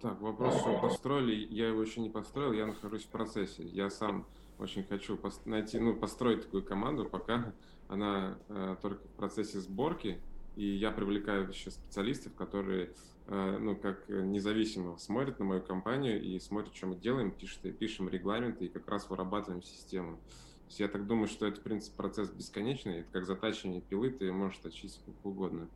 Так, 0.00 0.20
вопрос, 0.20 0.60
что 0.60 0.78
построили, 0.78 1.46
я 1.50 1.68
его 1.68 1.82
еще 1.82 2.00
не 2.00 2.10
построил, 2.10 2.52
я 2.52 2.66
нахожусь 2.66 3.04
в 3.04 3.08
процессе. 3.08 3.62
Я 3.62 3.88
сам 3.88 4.26
очень 4.58 4.84
хочу 4.84 5.18
найти, 5.44 5.78
ну, 5.78 5.94
построить 5.94 6.42
такую 6.42 6.64
команду, 6.64 7.04
пока 7.04 7.52
она 7.88 8.38
э, 8.48 8.76
только 8.80 9.06
в 9.06 9.12
процессе 9.12 9.60
сборки, 9.60 10.20
и 10.56 10.66
я 10.66 10.90
привлекаю 10.90 11.48
еще 11.48 11.70
специалистов, 11.70 12.34
которые, 12.34 12.94
э, 13.26 13.58
ну, 13.58 13.76
как 13.76 14.08
независимо 14.08 14.96
смотрят 14.98 15.38
на 15.38 15.44
мою 15.44 15.62
компанию 15.62 16.22
и 16.22 16.38
смотрят, 16.38 16.74
что 16.74 16.86
мы 16.86 16.96
делаем, 16.96 17.30
пишут, 17.30 17.60
пишем 17.78 18.08
регламенты 18.08 18.66
и 18.66 18.68
как 18.68 18.88
раз 18.88 19.08
вырабатываем 19.10 19.62
систему. 19.62 20.18
То 20.66 20.70
есть 20.70 20.80
я 20.80 20.88
так 20.88 21.06
думаю, 21.06 21.28
что 21.28 21.46
это, 21.46 21.60
в 21.60 21.62
принципе, 21.62 21.96
процесс 21.96 22.28
бесконечный. 22.30 23.00
Это 23.00 23.12
как 23.12 23.24
затачивание 23.24 23.80
пилы, 23.80 24.10
ты 24.10 24.32
можешь 24.32 24.58
точить 24.58 24.92
сколько 24.92 25.26
угодно. 25.28 25.68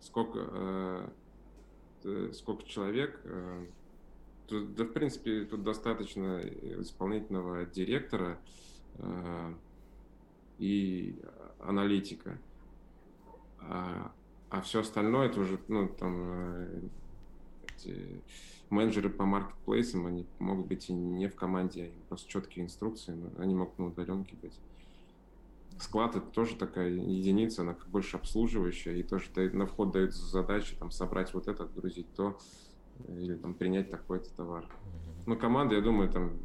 Сколько, 0.00 1.10
э, 2.02 2.30
сколько 2.32 2.64
человек, 2.64 3.20
э, 3.24 3.66
тут, 4.48 4.74
да, 4.74 4.84
в 4.84 4.92
принципе, 4.92 5.44
тут 5.44 5.62
достаточно 5.62 6.40
исполнительного 6.80 7.66
директора 7.66 8.38
э, 8.94 9.54
и 10.58 11.20
аналитика. 11.60 12.38
А, 13.60 14.12
а 14.50 14.60
все 14.62 14.80
остальное 14.80 15.28
это 15.28 15.40
уже, 15.40 15.58
ну, 15.68 15.88
там, 15.88 16.16
э, 16.18 16.80
эти 17.76 18.22
менеджеры 18.70 19.10
по 19.10 19.24
маркетплейсам, 19.24 20.06
они 20.06 20.26
могут 20.38 20.66
быть 20.66 20.88
и 20.88 20.92
не 20.92 21.28
в 21.28 21.34
команде, 21.34 21.90
а 21.94 22.08
просто 22.08 22.28
четкие 22.28 22.64
инструкции, 22.64 23.12
но 23.12 23.30
они 23.42 23.54
могут 23.54 23.78
на 23.78 23.86
удаленке 23.86 24.36
быть. 24.36 24.58
Склад 25.78 26.16
это 26.16 26.26
тоже 26.26 26.56
такая 26.56 26.90
единица, 26.90 27.62
она 27.62 27.76
больше 27.88 28.16
обслуживающая, 28.16 28.96
и 28.96 29.02
тоже 29.02 29.30
на 29.52 29.66
вход 29.66 29.92
дают 29.92 30.12
задачи 30.12 30.74
там 30.76 30.90
собрать 30.90 31.32
вот 31.34 31.46
это, 31.46 31.64
отгрузить 31.64 32.12
то, 32.14 32.38
или 33.06 33.34
там 33.36 33.54
принять 33.54 33.90
такой-то 33.90 34.30
товар. 34.34 34.64
Но 35.26 35.36
команда, 35.36 35.74
я 35.74 35.80
думаю, 35.80 36.10
там 36.10 36.38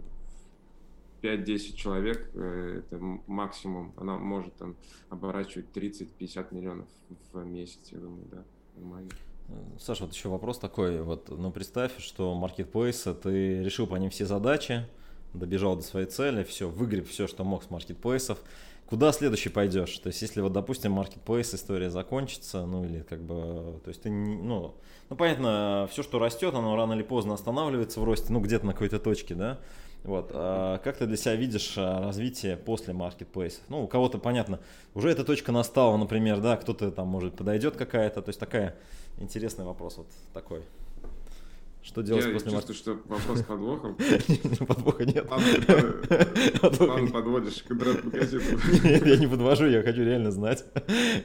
5-10 1.21 1.75
человек, 1.75 2.29
э, 2.33 2.79
это 2.79 2.99
максимум, 3.27 3.93
она 3.97 4.17
может 4.17 4.55
там 4.55 4.75
оборачивать 5.09 5.67
30-50 5.73 6.53
миллионов 6.53 6.87
в 7.31 7.43
месяц, 7.45 7.79
я 7.91 7.99
думаю, 7.99 8.25
да, 8.29 8.43
нормально. 8.75 9.09
Саша, 9.79 10.05
вот 10.05 10.13
еще 10.13 10.29
вопрос 10.29 10.59
такой, 10.59 11.01
вот, 11.01 11.29
ну 11.29 11.51
представь, 11.51 11.97
что 11.99 12.33
маркетплейсы, 12.33 13.13
ты 13.13 13.63
решил 13.63 13.87
по 13.87 13.95
ним 13.95 14.09
все 14.09 14.25
задачи, 14.25 14.85
добежал 15.33 15.75
до 15.75 15.81
своей 15.81 16.07
цели, 16.07 16.43
все, 16.43 16.69
выгреб 16.69 17.07
все, 17.07 17.27
что 17.27 17.43
мог 17.43 17.63
с 17.63 17.69
маркетплейсов, 17.69 18.39
куда 18.93 19.12
следующий 19.12 19.49
пойдешь? 19.49 19.97
То 19.97 20.10
есть, 20.10 20.21
если 20.21 20.39
вот, 20.39 20.53
допустим, 20.53 20.91
маркетплейс 20.91 21.51
история 21.56 21.89
закончится, 21.89 22.63
ну 22.67 22.86
или 22.86 22.99
как 22.99 23.23
бы, 23.23 23.82
то 23.84 23.88
есть 23.88 24.03
ты, 24.03 24.12
ну, 24.12 24.75
ну 25.10 25.15
понятно, 25.15 25.89
все, 25.91 26.03
что 26.03 26.19
растет, 26.19 26.53
оно 26.53 26.75
рано 26.75 26.93
или 26.93 27.01
поздно 27.01 27.34
останавливается 27.34 27.99
в 27.99 28.03
росте, 28.03 28.32
ну 28.32 28.39
где-то 28.39 28.67
на 28.67 28.73
какой-то 28.73 28.99
точке, 28.99 29.34
да? 29.34 29.60
Вот, 30.03 30.29
а 30.36 30.77
как 30.77 30.97
ты 30.97 31.08
для 31.08 31.17
себя 31.17 31.34
видишь 31.34 31.73
а, 31.75 32.03
развитие 32.03 32.56
после 32.56 32.93
маркетплейса? 32.93 33.62
Ну, 33.67 33.84
у 33.84 33.88
кого-то, 33.88 34.19
понятно, 34.19 34.60
уже 34.93 35.10
эта 35.10 35.23
точка 35.23 35.51
настала, 35.51 35.97
например, 35.97 36.39
да, 36.39 36.56
кто-то 36.56 36.91
там, 36.91 37.08
может, 37.08 37.36
подойдет 37.36 37.75
какая-то, 37.75 38.21
то 38.21 38.29
есть 38.29 38.39
такая 38.39 38.75
интересный 39.17 39.65
вопрос 39.65 39.97
вот 39.97 40.08
такой. 40.36 40.62
Что 41.83 42.01
делать 42.01 42.25
я 42.25 42.31
после 42.31 42.51
чувствую, 42.51 42.75
что 42.75 42.99
вопрос 43.05 43.39
с 43.39 43.43
подвохом. 43.43 43.97
Подвоха 44.67 45.05
нет. 45.05 45.27
План 46.77 47.11
подводишь 47.11 47.61
к 47.63 47.71
интернет-магазину. 47.71 48.43
Нет, 48.85 49.05
я 49.05 49.17
не 49.17 49.27
подвожу, 49.27 49.65
я 49.65 49.83
хочу 49.83 50.01
реально 50.01 50.31
знать, 50.31 50.63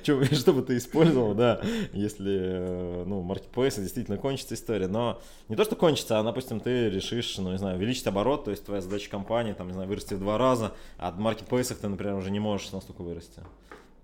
что 0.02 0.52
бы 0.52 0.62
ты 0.62 0.76
использовал, 0.76 1.34
да, 1.34 1.60
если, 1.92 2.38
э, 2.40 3.04
ну, 3.06 3.22
маркетплейсы 3.22 3.82
действительно 3.82 4.16
кончится 4.16 4.54
история. 4.54 4.88
Но 4.88 5.20
не 5.48 5.54
то, 5.54 5.62
что 5.62 5.76
кончится, 5.76 6.18
а, 6.18 6.24
допустим, 6.24 6.58
ты 6.58 6.90
решишь, 6.90 7.38
ну, 7.38 7.52
не 7.52 7.58
знаю, 7.58 7.76
увеличить 7.76 8.08
оборот, 8.08 8.44
то 8.44 8.50
есть 8.50 8.64
твоя 8.64 8.80
задача 8.80 9.08
компании, 9.08 9.52
там, 9.52 9.68
не 9.68 9.74
знаю, 9.74 9.88
вырасти 9.88 10.14
в 10.14 10.18
два 10.18 10.38
раза, 10.38 10.74
а 10.96 11.12
в 11.12 11.20
маркетплейсах 11.20 11.78
ты, 11.78 11.88
например, 11.88 12.16
уже 12.16 12.32
не 12.32 12.40
можешь 12.40 12.72
настолько 12.72 13.02
вырасти. 13.02 13.42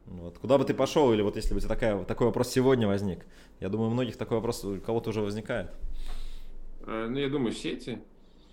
Вот. 0.06 0.38
Куда 0.38 0.58
бы 0.58 0.64
ты 0.64 0.72
пошел, 0.72 1.12
или 1.12 1.22
вот 1.22 1.34
если 1.34 1.50
бы 1.50 1.56
у 1.56 1.60
тебя 1.60 1.68
такая, 1.68 2.04
такой 2.04 2.28
вопрос 2.28 2.48
сегодня 2.50 2.86
возник, 2.86 3.26
я 3.58 3.68
думаю, 3.68 3.90
у 3.90 3.92
многих 3.92 4.16
такой 4.16 4.36
вопрос 4.36 4.64
у 4.64 4.80
кого-то 4.80 5.10
уже 5.10 5.20
возникает. 5.20 5.72
Э, 6.86 7.08
ну, 7.08 7.18
я 7.18 7.28
думаю, 7.28 7.52
сети. 7.52 8.02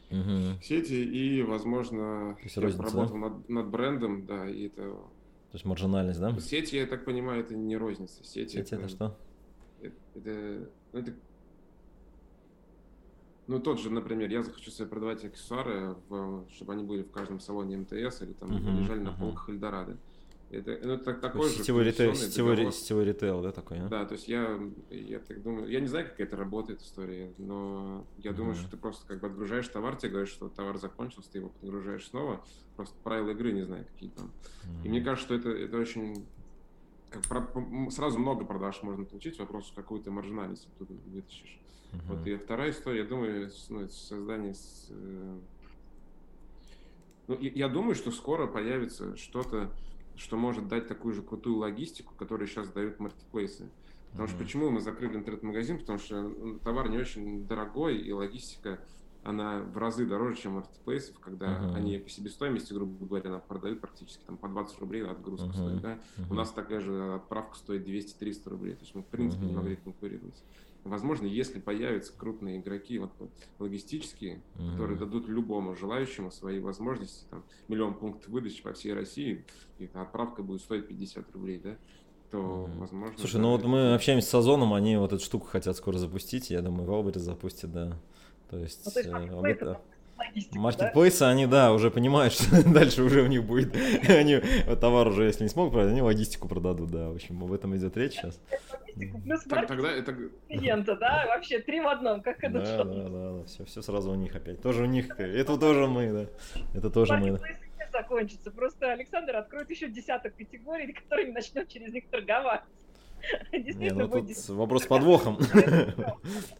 Угу. 0.09 0.61
Сети 0.61 0.93
и, 0.93 1.41
возможно, 1.41 2.35
То 2.35 2.43
есть 2.43 2.55
я 2.57 2.63
розница, 2.63 2.83
работал 2.83 3.13
да? 3.13 3.29
над, 3.29 3.49
над 3.49 3.69
брендом, 3.69 4.25
да, 4.25 4.49
и 4.49 4.67
это... 4.67 4.81
То 4.81 5.55
есть 5.55 5.65
маржинальность, 5.65 6.19
да? 6.19 6.37
Сети, 6.39 6.75
я 6.75 6.85
так 6.85 7.05
понимаю, 7.05 7.41
это 7.41 7.55
не 7.55 7.77
розница. 7.77 8.23
Сети, 8.23 8.57
Сети 8.57 8.75
это, 8.75 8.75
это 8.75 8.89
что? 8.89 9.17
Это, 9.81 9.95
это, 10.15 10.69
ну, 10.93 10.99
это... 10.99 11.13
Ну, 13.47 13.59
тот 13.59 13.79
же, 13.79 13.89
например, 13.89 14.29
я 14.29 14.43
захочу 14.43 14.71
себе 14.71 14.87
продавать 14.87 15.25
аксессуары, 15.25 15.95
в, 16.07 16.45
чтобы 16.53 16.73
они 16.73 16.83
были 16.83 17.03
в 17.03 17.11
каждом 17.11 17.39
салоне 17.39 17.77
МТС 17.77 18.21
или 18.21 18.33
там 18.33 18.51
uh-huh, 18.51 18.79
лежали 18.79 19.01
uh-huh. 19.01 19.03
на 19.03 19.13
полках 19.13 19.49
Эльдорадо. 19.49 19.97
Это, 20.51 20.79
ну, 20.83 20.93
это 20.95 21.13
такой 21.13 21.47
же 21.47 21.55
сетевой 21.55 21.85
ритейл, 21.85 22.13
сетевой, 22.13 22.73
сетевой 22.73 23.05
ритейл, 23.05 23.41
да, 23.41 23.53
такой, 23.53 23.79
а? 23.79 23.87
Да, 23.87 24.05
то 24.05 24.15
есть 24.15 24.27
я, 24.27 24.59
я 24.89 25.19
так 25.19 25.41
думаю, 25.41 25.69
я 25.69 25.79
не 25.79 25.87
знаю, 25.87 26.09
как 26.09 26.19
это 26.19 26.35
работает 26.35 26.81
история, 26.81 27.33
но 27.37 28.05
я 28.17 28.31
mm-hmm. 28.31 28.35
думаю, 28.35 28.55
что 28.55 28.69
ты 28.69 28.75
просто 28.75 29.07
как 29.07 29.21
бы 29.21 29.27
отгружаешь 29.27 29.67
товар, 29.69 29.95
тебе 29.95 30.09
говорят, 30.09 30.29
что 30.29 30.49
товар 30.49 30.77
закончился, 30.77 31.31
ты 31.31 31.37
его 31.37 31.49
подгружаешь 31.49 32.05
снова, 32.05 32.43
просто 32.75 32.93
правила 33.01 33.29
игры 33.29 33.53
не 33.53 33.61
знаю, 33.61 33.85
какие 33.85 34.09
там. 34.09 34.25
Mm-hmm. 34.25 34.85
И 34.85 34.89
мне 34.89 35.01
кажется, 35.01 35.25
что 35.25 35.35
это, 35.35 35.49
это 35.51 35.77
очень 35.77 36.25
как, 37.09 37.23
сразу 37.91 38.19
много 38.19 38.43
продаж 38.43 38.83
можно 38.83 39.05
получить, 39.05 39.39
вопрос, 39.39 39.71
какую 39.73 40.01
ты 40.01 40.11
маржинальность 40.11 40.67
оттуда 40.75 40.99
вытащишь. 41.05 41.59
Mm-hmm. 41.93 41.99
Вот 42.09 42.27
и 42.27 42.35
вторая 42.35 42.71
история, 42.71 43.03
я 43.03 43.05
думаю, 43.05 43.49
ну, 43.69 43.87
создание 43.87 44.53
с, 44.53 44.87
э, 44.89 45.39
ну, 47.27 47.37
я 47.39 47.69
думаю, 47.69 47.95
что 47.95 48.11
скоро 48.11 48.47
появится 48.47 49.15
что-то, 49.15 49.71
что 50.15 50.37
может 50.37 50.67
дать 50.67 50.87
такую 50.87 51.13
же 51.13 51.21
крутую 51.21 51.57
логистику, 51.57 52.13
которую 52.15 52.47
сейчас 52.47 52.69
дают 52.69 52.99
маркетплейсы. 52.99 53.69
Потому 54.11 54.27
mm-hmm. 54.27 54.31
что 54.31 54.43
почему 54.43 54.69
мы 54.69 54.81
закрыли 54.81 55.15
интернет-магазин? 55.15 55.79
Потому 55.79 55.99
что 55.99 56.57
товар 56.63 56.89
не 56.89 56.97
очень 56.97 57.47
дорогой, 57.47 57.97
и 57.97 58.11
логистика, 58.11 58.79
она 59.23 59.59
в 59.59 59.77
разы 59.77 60.05
дороже, 60.05 60.35
чем 60.37 60.53
маркетплейсов, 60.53 61.19
когда 61.19 61.45
uh-huh. 61.45 61.75
они 61.75 61.97
по 61.99 62.09
себестоимости, 62.09 62.73
грубо 62.73 63.05
говоря, 63.05 63.29
она 63.29 63.39
продают 63.39 63.79
практически 63.79 64.23
там 64.25 64.35
по 64.35 64.47
20 64.47 64.79
рублей 64.79 65.05
отгрузка 65.05 65.47
uh-huh. 65.47 65.53
стоит. 65.53 65.81
Да? 65.81 65.93
Uh-huh. 65.93 66.31
У 66.31 66.33
нас 66.33 66.51
такая 66.51 66.81
же 66.81 67.15
отправка 67.15 67.55
стоит 67.55 67.87
200-300 67.87 68.49
рублей. 68.49 68.73
То 68.73 68.81
есть 68.81 68.95
мы, 68.95 69.03
в 69.03 69.07
принципе, 69.07 69.43
uh-huh. 69.43 69.49
не 69.49 69.55
могли 69.55 69.75
конкурировать. 69.75 70.43
Возможно, 70.83 71.27
если 71.27 71.59
появятся 71.59 72.11
крупные 72.17 72.59
игроки 72.59 72.97
вот, 72.97 73.11
логистические, 73.59 74.41
mm-hmm. 74.55 74.71
которые 74.71 74.97
дадут 74.97 75.27
любому 75.27 75.75
желающему 75.75 76.31
свои 76.31 76.59
возможности, 76.59 77.25
там, 77.29 77.43
миллион 77.67 77.93
пунктов 77.93 78.29
выдачи 78.29 78.63
по 78.63 78.73
всей 78.73 78.93
России, 78.93 79.45
и 79.77 79.89
отправка 79.93 80.41
будет 80.41 80.61
стоить 80.61 80.87
50 80.87 81.31
рублей, 81.33 81.61
да, 81.63 81.77
то, 82.31 82.37
mm-hmm. 82.37 82.79
возможно... 82.79 83.17
Слушай, 83.19 83.35
да, 83.35 83.41
ну 83.41 83.51
вот 83.51 83.63
мы 83.63 83.93
общаемся 83.93 84.27
с 84.27 84.33
Озоном, 84.33 84.73
они 84.73 84.97
вот 84.97 85.13
эту 85.13 85.23
штуку 85.23 85.45
хотят 85.45 85.77
скоро 85.77 85.97
запустить, 85.97 86.49
я 86.49 86.61
думаю, 86.61 86.87
Валберис 86.87 87.21
запустит, 87.21 87.71
да. 87.71 87.99
То 88.49 88.57
есть... 88.57 88.83
Ну, 88.85 88.91
то 88.91 89.47
есть 89.47 89.61
э, 89.61 89.75
Маркетплейсы, 90.53 91.19
да? 91.19 91.29
они, 91.29 91.45
да, 91.45 91.73
уже 91.73 91.91
понимают, 91.91 92.33
что 92.33 92.63
дальше 92.69 93.03
уже 93.03 93.21
у 93.21 93.27
них 93.27 93.43
будет, 93.43 93.75
они 94.09 94.41
товар 94.79 95.07
уже, 95.07 95.25
если 95.25 95.43
не 95.43 95.49
смогут 95.49 95.73
продать, 95.73 95.91
они 95.91 96.01
логистику 96.01 96.47
продадут, 96.47 96.91
да, 96.91 97.09
в 97.09 97.15
общем, 97.15 97.43
об 97.43 97.51
этом 97.53 97.75
идет 97.75 97.97
речь 97.97 98.13
сейчас. 98.13 98.39
Плюс 99.23 99.43
так, 99.43 99.67
тогда 99.67 99.91
это... 99.91 100.15
клиента, 100.47 100.95
да, 100.95 101.25
вообще 101.29 101.59
три 101.59 101.79
в 101.79 101.87
одном, 101.87 102.21
как 102.21 102.43
это 102.43 102.59
да, 102.59 102.83
да, 102.83 102.83
да, 102.83 103.09
да, 103.09 103.43
все, 103.45 103.65
все 103.65 103.81
сразу 103.81 104.11
у 104.11 104.15
них 104.15 104.35
опять, 104.35 104.61
тоже 104.61 104.83
у 104.83 104.87
них, 104.87 105.19
это 105.19 105.57
тоже 105.57 105.87
мы, 105.87 106.11
да, 106.11 106.25
это 106.77 106.89
тоже 106.89 107.17
мы. 107.17 107.39
закончится, 107.91 108.51
просто 108.51 108.91
Александр 108.91 109.37
откроет 109.37 109.69
еще 109.69 109.89
десяток 109.89 110.35
категорий, 110.35 110.93
которыми 110.93 111.31
начнет 111.31 111.67
через 111.67 111.93
них 111.93 112.07
торговать. 112.09 112.61
Не, 113.51 113.91
ну 113.91 114.07
тут 114.07 114.29
вопрос 114.49 114.83
с 114.83 114.87
подвохом, 114.87 115.37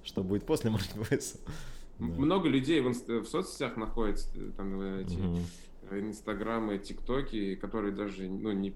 что 0.04 0.24
будет 0.24 0.46
после 0.46 0.70
маркетплейса. 0.70 1.40
Много 2.02 2.50
людей 2.50 2.82
в, 2.82 2.90
в 2.90 3.26
соцсетях 3.26 3.78
находятся, 3.78 4.28
э, 4.36 4.52
там 4.58 4.82
э, 4.82 5.04
эти 5.04 5.20
угу. 5.20 5.40
инстаграмы, 5.92 6.78
тиктоки, 6.80 7.56
которые 7.56 7.94
даже, 7.94 8.28
ну, 8.28 8.52
не, 8.52 8.74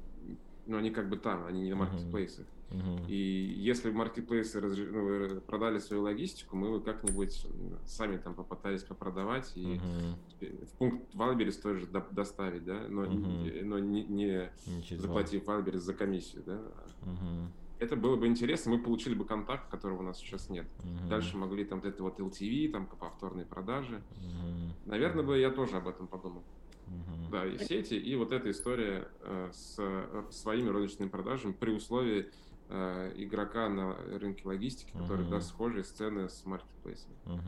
ну, 0.67 0.77
они 0.77 0.91
как 0.91 1.09
бы 1.09 1.17
там, 1.17 1.45
они 1.45 1.63
не 1.63 1.71
на 1.71 1.77
маркетплейсах. 1.77 2.45
Uh-huh. 2.71 3.07
И 3.07 3.15
если 3.15 3.91
маркетплейсы 3.91 4.59
разж... 4.59 4.79
ну, 4.91 5.39
продали 5.41 5.77
свою 5.77 6.01
логистику, 6.01 6.55
мы 6.57 6.81
как-нибудь 6.81 7.45
сами 7.85 8.17
там 8.17 8.33
попытались 8.33 8.83
попродавать 8.83 9.51
и 9.55 9.75
uh-huh. 9.75 10.65
в 10.65 10.77
пункт 10.77 11.13
Валберис 11.13 11.57
тоже 11.57 11.85
до- 11.85 12.07
доставить, 12.11 12.65
да, 12.65 12.85
но, 12.89 13.03
uh-huh. 13.03 13.63
но 13.63 13.77
не, 13.77 14.03
не, 14.05 14.51
заплатив 14.97 15.45
Wildberries 15.45 15.81
за 15.81 15.93
комиссию, 15.93 16.41
да. 16.45 16.59
Uh-huh 17.03 17.47
это 17.79 17.95
было 17.95 18.15
бы 18.15 18.27
интересно, 18.27 18.71
мы 18.71 18.79
получили 18.79 19.13
бы 19.13 19.25
контакт, 19.25 19.69
которого 19.69 19.99
у 19.99 20.03
нас 20.03 20.17
сейчас 20.17 20.49
нет. 20.49 20.67
Угу. 20.79 21.09
Дальше 21.09 21.37
могли 21.37 21.65
там 21.65 21.79
это 21.79 22.03
вот 22.03 22.19
LTV, 22.19 22.71
там 22.71 22.87
повторные 22.87 23.45
продажи. 23.45 24.01
Угу. 24.11 24.89
Наверное, 24.89 25.23
бы 25.23 25.37
я 25.37 25.51
тоже 25.51 25.77
об 25.77 25.87
этом 25.87 26.07
подумал. 26.07 26.43
Угу. 26.87 27.31
Да, 27.31 27.45
и 27.45 27.57
сети, 27.57 27.95
и 27.95 28.15
вот 28.15 28.31
эта 28.31 28.51
история 28.51 29.07
э, 29.21 29.49
с 29.51 29.75
э, 29.77 30.23
своими 30.31 30.69
розничными 30.69 31.09
продажами 31.09 31.51
при 31.51 31.71
условии 31.71 32.31
э, 32.69 33.13
игрока 33.17 33.69
на 33.69 33.95
рынке 34.19 34.43
логистики, 34.45 34.91
который 34.91 35.25
uh 35.25 35.29
даст 35.29 35.49
схожие 35.49 35.83
сцены 35.83 36.29
с 36.29 36.45
маркетплейсами. 36.45 37.15
uh 37.25 37.39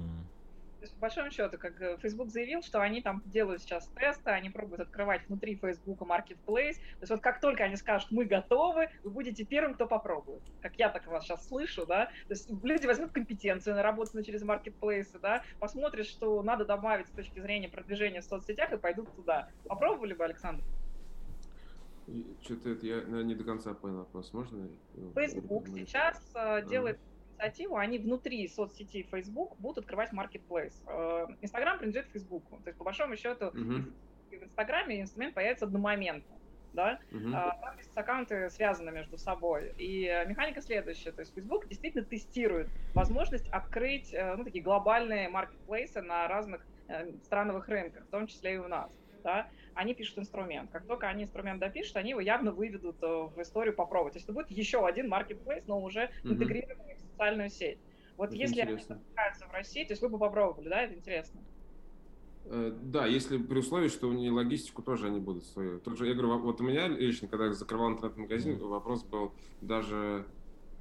то 0.80 0.84
есть, 0.84 0.94
по 0.94 1.02
большому 1.02 1.32
счету, 1.32 1.58
как 1.58 1.82
э, 1.82 1.98
Facebook 1.98 2.30
заявил, 2.30 2.62
что 2.62 2.82
они 2.82 3.02
там 3.02 3.24
делают 3.26 3.62
сейчас 3.62 3.88
тесты, 3.96 4.30
они 4.30 4.52
пробуют 4.52 4.82
открывать 4.82 5.28
внутри 5.28 5.56
Facebook 5.56 6.02
Marketplace. 6.02 6.76
То 6.76 7.02
есть 7.02 7.10
вот 7.10 7.22
как 7.22 7.40
только 7.42 7.64
они 7.64 7.76
скажут, 7.78 8.12
мы 8.12 8.26
готовы, 8.26 8.90
вы 9.04 9.10
будете 9.10 9.44
первым, 9.44 9.74
кто 9.74 9.88
попробует. 9.88 10.44
Как 10.62 10.76
я 10.76 10.90
так 10.90 11.08
вас 11.08 11.24
сейчас 11.24 11.48
слышу, 11.48 11.88
да. 11.88 12.06
То 12.28 12.34
есть 12.34 12.52
люди 12.64 12.86
возьмут 12.86 13.12
компетенцию 13.12 13.76
наработанную 13.76 14.24
через 14.24 14.44
Marketplace, 14.44 15.20
да, 15.20 15.44
посмотрят, 15.60 16.06
что 16.06 16.44
надо 16.44 16.64
добавить 16.64 17.08
с 17.08 17.12
точки 17.12 17.40
зрения 17.40 17.70
продвижения 17.70 18.22
в 18.22 18.26
соцсетях 18.26 18.72
и 18.72 18.78
пойдут 18.78 19.14
туда. 19.16 19.50
Попробовали 19.68 20.14
бы, 20.14 20.26
Александр? 20.26 20.64
Что-то 22.44 22.70
это 22.70 22.86
я 22.86 23.02
не 23.02 23.36
до 23.36 23.44
конца 23.44 23.74
понял 23.74 23.98
вопрос. 23.98 24.32
Можно? 24.32 24.70
Facebook 25.16 25.68
сейчас 25.70 26.22
а. 26.36 26.62
делает 26.62 27.00
инициативу, 27.38 27.78
они 27.78 28.00
внутри 28.00 28.48
соцсети 28.48 29.08
Facebook 29.12 29.56
будут 29.60 29.80
открывать 29.80 30.12
marketplace. 30.12 30.74
Э, 30.88 31.28
Инстаграм 31.42 31.78
принадлежит 31.78 32.10
Facebook. 32.12 32.44
То 32.64 32.68
есть, 32.68 32.78
по 32.78 32.84
большому 32.84 33.16
счету, 33.16 33.46
uh-huh. 33.46 33.92
в 34.32 34.44
Инстаграме 34.44 35.02
инструмент 35.02 35.34
появится 35.36 35.66
одномоментно. 35.66 36.36
Да? 36.74 37.00
Uh-huh. 37.12 37.32
Там 37.62 37.78
бизнес-аккаунты 37.78 38.50
связаны 38.50 38.92
между 38.92 39.18
собой. 39.18 39.74
И 39.78 40.04
механика 40.28 40.62
следующая. 40.62 41.12
То 41.12 41.22
есть 41.22 41.34
Facebook 41.34 41.68
действительно 41.68 42.04
тестирует 42.04 42.70
возможность 42.94 43.48
открыть 43.50 44.14
э, 44.14 44.36
ну, 44.36 44.44
такие 44.44 44.64
глобальные 44.64 45.30
маркетплейсы 45.30 46.02
на 46.02 46.28
разных 46.28 46.66
э, 46.88 47.12
страновых 47.24 47.68
рынках, 47.68 48.04
в 48.06 48.10
том 48.10 48.28
числе 48.28 48.56
и 48.56 48.58
у 48.58 48.68
нас. 48.68 48.92
Да? 49.24 49.48
Они 49.74 49.94
пишут 49.96 50.20
инструмент. 50.20 50.70
Как 50.72 50.86
только 50.86 51.08
они 51.08 51.24
инструмент 51.24 51.60
допишут, 51.60 51.98
они 51.98 52.12
его 52.12 52.20
явно 52.20 52.52
выведут 52.52 53.02
в 53.02 53.42
историю 53.42 53.74
попробовать. 53.74 54.14
То 54.14 54.18
есть 54.18 54.26
это 54.26 54.34
будет 54.34 54.52
еще 54.52 54.86
один 54.86 55.10
маркетплейс, 55.10 55.64
но 55.68 55.82
уже 55.82 56.02
uh-huh. 56.24 56.34
интегрированный 56.34 56.97
социальную 57.18 57.50
сеть. 57.50 57.80
Вот 58.16 58.30
это 58.30 58.36
если 58.36 58.62
интересно. 58.62 59.02
они 59.16 59.50
в 59.50 59.54
России, 59.54 59.84
то 59.84 59.92
есть 59.94 60.02
вы 60.02 60.10
бы 60.10 60.18
попробовали, 60.18 60.70
да, 60.70 60.82
это 60.82 60.96
интересно? 60.96 61.40
Э, 62.46 62.72
да, 62.82 63.06
если 63.06 63.38
при 63.38 63.60
условии, 63.60 63.90
что 63.90 64.08
у 64.08 64.14
нее 64.14 64.32
логистику 64.32 64.82
тоже 64.82 65.08
они 65.08 65.20
будут 65.20 65.46
свою. 65.46 65.80
Тот 65.80 65.98
же, 65.98 66.08
я 66.08 66.14
говорю, 66.14 66.40
вот 66.40 66.62
у 66.62 66.64
меня 66.64 66.88
лично, 66.88 67.28
когда 67.28 67.46
я 67.46 67.54
закрывал 67.54 67.92
интернет-магазин, 67.92 68.56
mm-hmm. 68.56 68.68
вопрос 68.68 69.04
был 69.04 69.34
даже 69.62 70.26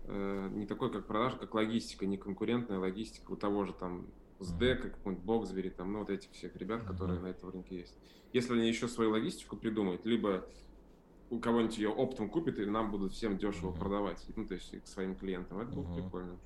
э, 0.05 0.49
не 0.53 0.67
такой, 0.67 0.91
как 0.91 1.07
продажа, 1.07 1.37
как 1.37 1.55
логистика, 1.55 2.07
не 2.07 2.17
конкурентная 2.17 2.79
логистика 2.79 3.33
у 3.33 3.37
того 3.37 3.65
же 3.65 3.73
там 3.73 4.07
СД, 4.39 4.59
как 4.81 4.95
какой-нибудь 4.97 5.25
Боксбери, 5.25 5.71
там, 5.71 5.93
ну, 5.93 6.01
вот 6.01 6.11
этих 6.11 6.31
всех 6.33 6.55
ребят, 6.57 6.83
mm-hmm. 6.83 6.87
которые 6.87 7.21
на 7.21 7.27
этом 7.27 7.51
рынке 7.51 7.77
есть. 7.77 7.97
Если 8.33 8.53
они 8.55 8.69
еще 8.69 8.87
свою 8.89 9.11
логистику 9.11 9.57
придумают, 9.57 10.05
либо 10.07 10.47
у 11.31 11.39
кого-нибудь 11.39 11.79
ее 11.79 11.91
оптом 11.91 12.29
купит, 12.29 12.59
и 12.59 12.67
нам 12.67 12.91
будут 12.91 13.13
всем 13.13 13.37
дешево 13.37 13.71
mm-hmm. 13.71 13.79
продавать, 13.79 14.25
ну, 14.37 14.47
то 14.47 14.55
есть 14.55 14.81
к 14.83 14.87
своим 14.87 15.15
клиентам, 15.15 15.59
это 15.61 15.73
mm-hmm. 15.73 15.75
будет 15.75 16.05
прикольно. 16.05 16.37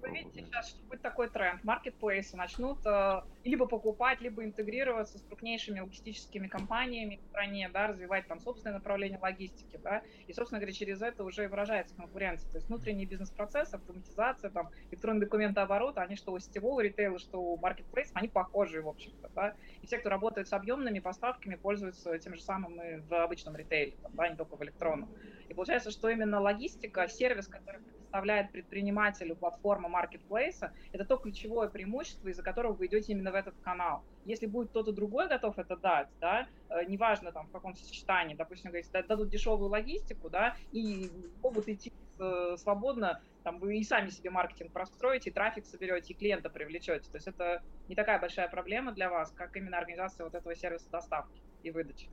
Вы 0.00 0.10
видите 0.10 0.44
сейчас, 0.46 0.70
что 0.70 0.82
будет 0.84 1.02
такой 1.02 1.28
тренд. 1.28 1.62
Маркетплейсы 1.64 2.36
начнут 2.36 2.78
э, 2.84 3.22
либо 3.44 3.66
покупать, 3.66 4.20
либо 4.20 4.44
интегрироваться 4.44 5.18
с 5.18 5.22
крупнейшими 5.22 5.80
логистическими 5.80 6.48
компаниями 6.48 7.20
в 7.22 7.28
стране, 7.28 7.68
да, 7.72 7.88
развивать 7.88 8.26
там 8.26 8.40
собственное 8.40 8.74
направление 8.74 9.18
логистики, 9.20 9.78
да, 9.82 10.02
и, 10.26 10.32
собственно 10.32 10.58
говоря, 10.58 10.72
через 10.72 11.02
это 11.02 11.24
уже 11.24 11.44
и 11.44 11.46
выражается 11.46 11.94
конкуренция. 11.94 12.50
То 12.50 12.56
есть 12.58 12.68
внутренний 12.68 13.06
бизнес-процесс, 13.06 13.72
автоматизация, 13.74 14.50
там, 14.50 14.70
электронные 14.90 15.20
документооборот, 15.20 15.98
они 15.98 16.16
что 16.16 16.32
у 16.32 16.38
сетевого 16.38 16.80
ритейла, 16.80 17.18
что 17.18 17.40
у 17.40 17.56
маркетплейсов, 17.58 18.16
они 18.16 18.28
похожи, 18.28 18.82
в 18.82 18.88
общем-то, 18.88 19.30
да. 19.34 19.54
И 19.82 19.86
все, 19.86 19.98
кто 19.98 20.08
работает 20.08 20.48
с 20.48 20.52
объемными 20.52 20.98
поставками, 20.98 21.54
пользуются 21.54 22.18
тем 22.18 22.34
же 22.34 22.42
самым 22.42 22.80
и 22.80 22.96
в 22.96 23.12
обычном 23.12 23.56
ритейле, 23.56 23.96
там, 24.02 24.12
да, 24.14 24.28
не 24.28 24.36
только 24.36 24.56
в 24.56 24.62
электронном. 24.62 25.08
И 25.50 25.54
получается, 25.54 25.90
что 25.90 26.08
именно 26.08 26.40
логистика, 26.40 27.08
сервис, 27.08 27.48
который 27.48 27.80
предоставляет 27.80 28.52
предпринимателю 28.52 29.34
платформа 29.34 29.88
маркетплейса, 29.88 30.72
это 30.92 31.04
то 31.04 31.16
ключевое 31.16 31.68
преимущество, 31.68 32.28
из-за 32.28 32.44
которого 32.44 32.72
вы 32.72 32.86
идете 32.86 33.12
именно 33.12 33.32
в 33.32 33.34
этот 33.34 33.56
канал. 33.60 34.04
Если 34.24 34.46
будет 34.46 34.70
кто-то 34.70 34.92
другой 34.92 35.28
готов 35.28 35.58
это 35.58 35.76
дать, 35.76 36.08
да, 36.20 36.46
э, 36.68 36.84
неважно 36.86 37.32
там 37.32 37.48
в 37.48 37.50
каком 37.50 37.74
сочетании, 37.74 38.36
допустим, 38.36 38.70
говорить, 38.70 38.90
дадут 38.92 39.28
дешевую 39.28 39.70
логистику, 39.70 40.30
да, 40.30 40.54
и 40.70 41.10
могут 41.42 41.68
идти 41.68 41.92
э, 42.20 42.56
свободно, 42.56 43.20
там 43.42 43.58
вы 43.58 43.78
и 43.78 43.82
сами 43.82 44.10
себе 44.10 44.30
маркетинг 44.30 44.72
простроите, 44.72 45.30
и 45.30 45.32
трафик 45.32 45.66
соберете, 45.66 46.12
и 46.12 46.16
клиента 46.16 46.48
привлечете. 46.48 47.10
То 47.10 47.16
есть 47.16 47.26
это 47.26 47.60
не 47.88 47.96
такая 47.96 48.20
большая 48.20 48.48
проблема 48.48 48.92
для 48.92 49.10
вас, 49.10 49.32
как 49.32 49.56
именно 49.56 49.78
организация 49.78 50.22
вот 50.22 50.34
этого 50.36 50.54
сервиса 50.54 50.88
доставки 50.90 51.42
и 51.64 51.72
выдачи. 51.72 52.08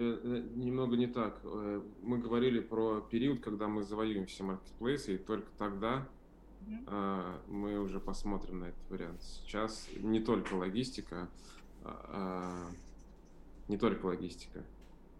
Э, 0.00 0.20
э, 0.22 0.42
немного 0.54 0.96
не 0.96 1.08
так. 1.08 1.40
Э, 1.42 1.82
мы 2.02 2.18
говорили 2.18 2.60
про 2.60 3.00
период, 3.00 3.40
когда 3.40 3.66
мы 3.66 3.82
завоюем 3.82 4.26
все 4.26 4.44
маркетплейсы, 4.44 5.16
и 5.16 5.18
только 5.18 5.48
тогда 5.58 6.06
mm-hmm. 6.60 7.48
мы 7.48 7.80
уже 7.80 7.98
посмотрим 7.98 8.60
на 8.60 8.64
этот 8.66 8.90
вариант. 8.90 9.20
Сейчас 9.22 9.88
не 10.00 10.20
только 10.20 10.54
логистика, 10.54 11.28
а, 11.82 12.70
не 13.66 13.76
только 13.76 14.06
логистика. 14.06 14.62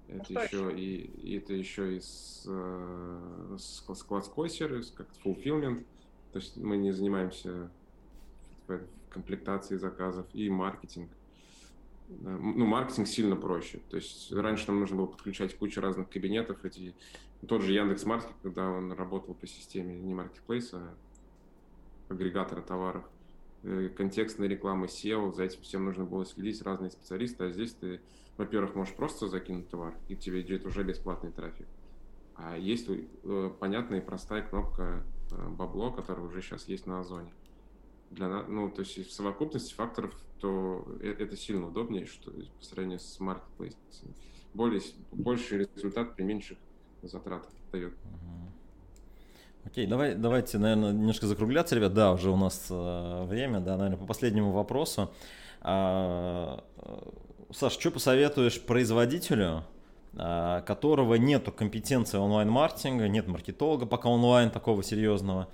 Это 0.06 0.40
а 0.40 0.44
еще, 0.44 0.78
и, 0.78 1.06
и 1.22 1.38
это 1.38 1.54
еще 1.54 1.96
и 1.96 2.00
с, 2.00 2.44
с, 2.44 3.84
складской 3.96 4.48
сервис, 4.48 4.92
как 4.92 5.08
fulfillment. 5.24 5.84
То 6.32 6.38
есть 6.38 6.56
мы 6.56 6.76
не 6.76 6.92
занимаемся 6.92 7.70
комплектацией 9.10 9.80
заказов 9.80 10.26
и 10.34 10.48
маркетинг 10.48 11.10
ну, 12.08 12.66
маркетинг 12.66 13.06
сильно 13.06 13.36
проще. 13.36 13.80
То 13.90 13.96
есть 13.96 14.32
раньше 14.32 14.66
нам 14.68 14.80
нужно 14.80 14.96
было 14.96 15.06
подключать 15.06 15.56
кучу 15.56 15.80
разных 15.80 16.08
кабинетов. 16.08 16.64
Эти, 16.64 16.94
тот 17.46 17.62
же 17.62 17.72
Яндекс 17.72 18.04
Маркет, 18.04 18.32
когда 18.42 18.70
он 18.70 18.92
работал 18.92 19.34
по 19.34 19.46
системе 19.46 19.98
не 19.98 20.14
маркетплейса, 20.14 20.78
а 20.78 22.12
агрегатора 22.12 22.62
товаров, 22.62 23.04
э, 23.62 23.90
контекстная 23.94 24.48
реклама, 24.48 24.86
SEO, 24.86 25.32
за 25.34 25.44
этим 25.44 25.60
всем 25.62 25.84
нужно 25.84 26.04
было 26.04 26.24
следить, 26.24 26.62
разные 26.62 26.90
специалисты, 26.90 27.44
а 27.44 27.50
здесь 27.50 27.72
ты, 27.72 28.00
во-первых, 28.38 28.74
можешь 28.74 28.94
просто 28.94 29.28
закинуть 29.28 29.68
товар, 29.68 29.94
и 30.08 30.16
тебе 30.16 30.40
идет 30.40 30.64
уже 30.64 30.82
бесплатный 30.84 31.30
трафик. 31.30 31.66
А 32.36 32.56
есть 32.56 32.88
э, 32.88 33.50
понятная 33.60 34.00
и 34.00 34.04
простая 34.04 34.42
кнопка 34.42 35.04
э, 35.30 35.48
бабло, 35.50 35.90
которая 35.90 36.24
уже 36.24 36.40
сейчас 36.40 36.66
есть 36.68 36.86
на 36.86 37.00
Озоне 37.00 37.32
для 38.10 38.28
нас, 38.28 38.44
ну, 38.48 38.70
то 38.70 38.80
есть 38.80 39.08
в 39.08 39.12
совокупности 39.12 39.74
факторов, 39.74 40.14
то 40.40 40.86
э, 41.00 41.14
это 41.18 41.36
сильно 41.36 41.66
удобнее, 41.68 42.06
что 42.06 42.30
по 42.30 42.64
сравнению 42.64 43.00
с 43.00 43.18
marketplace. 43.20 43.76
Более, 44.54 44.80
больший 45.12 45.68
результат 45.74 46.16
при 46.16 46.22
меньших 46.22 46.58
затратах 47.02 47.50
дает. 47.72 47.94
Окей, 49.64 49.86
давай, 49.86 50.14
давайте, 50.14 50.58
наверное, 50.58 50.92
немножко 50.92 51.26
закругляться, 51.26 51.74
ребят. 51.76 51.92
Да, 51.92 52.12
уже 52.12 52.30
у 52.30 52.36
нас 52.36 52.68
э, 52.70 53.24
время, 53.26 53.60
да, 53.60 53.76
наверное, 53.76 53.98
по 53.98 54.06
последнему 54.06 54.52
вопросу. 54.52 55.10
А, 55.60 56.64
э, 56.76 56.98
Саш, 57.50 57.72
что 57.72 57.90
посоветуешь 57.90 58.60
производителю, 58.60 59.64
а, 60.16 60.62
которого 60.62 61.14
нету 61.14 61.52
компетенции 61.52 62.18
онлайн-маркетинга, 62.18 63.08
нет 63.08 63.26
маркетолога 63.26 63.86
пока 63.86 64.08
онлайн 64.08 64.50
такого 64.50 64.82
серьезного, 64.82 65.48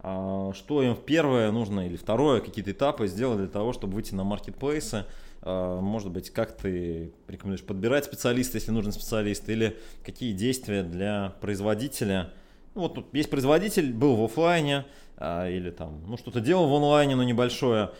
что 0.00 0.82
им 0.82 0.96
первое 0.96 1.50
нужно 1.50 1.86
или 1.86 1.96
второе, 1.96 2.40
какие-то 2.40 2.70
этапы 2.70 3.08
сделать 3.08 3.38
для 3.38 3.48
того, 3.48 3.72
чтобы 3.72 3.94
выйти 3.94 4.14
на 4.14 4.24
маркетплейсы. 4.24 5.06
А, 5.42 5.80
может 5.80 6.10
быть, 6.10 6.30
как 6.30 6.56
ты 6.56 7.12
рекомендуешь 7.26 7.64
подбирать 7.64 8.04
специалиста, 8.04 8.58
если 8.58 8.70
нужен 8.70 8.92
специалист, 8.92 9.48
или 9.48 9.78
какие 10.04 10.32
действия 10.32 10.82
для 10.82 11.34
производителя. 11.40 12.32
Ну, 12.74 12.82
вот 12.82 12.94
тут 12.94 13.14
есть 13.14 13.30
производитель, 13.30 13.92
был 13.92 14.16
в 14.16 14.24
офлайне, 14.24 14.86
а, 15.16 15.48
или 15.48 15.70
там, 15.70 16.02
ну, 16.06 16.16
что-то 16.16 16.40
делал 16.40 16.68
в 16.68 16.74
онлайне, 16.74 17.16
но 17.16 17.24
небольшое. 17.24 17.90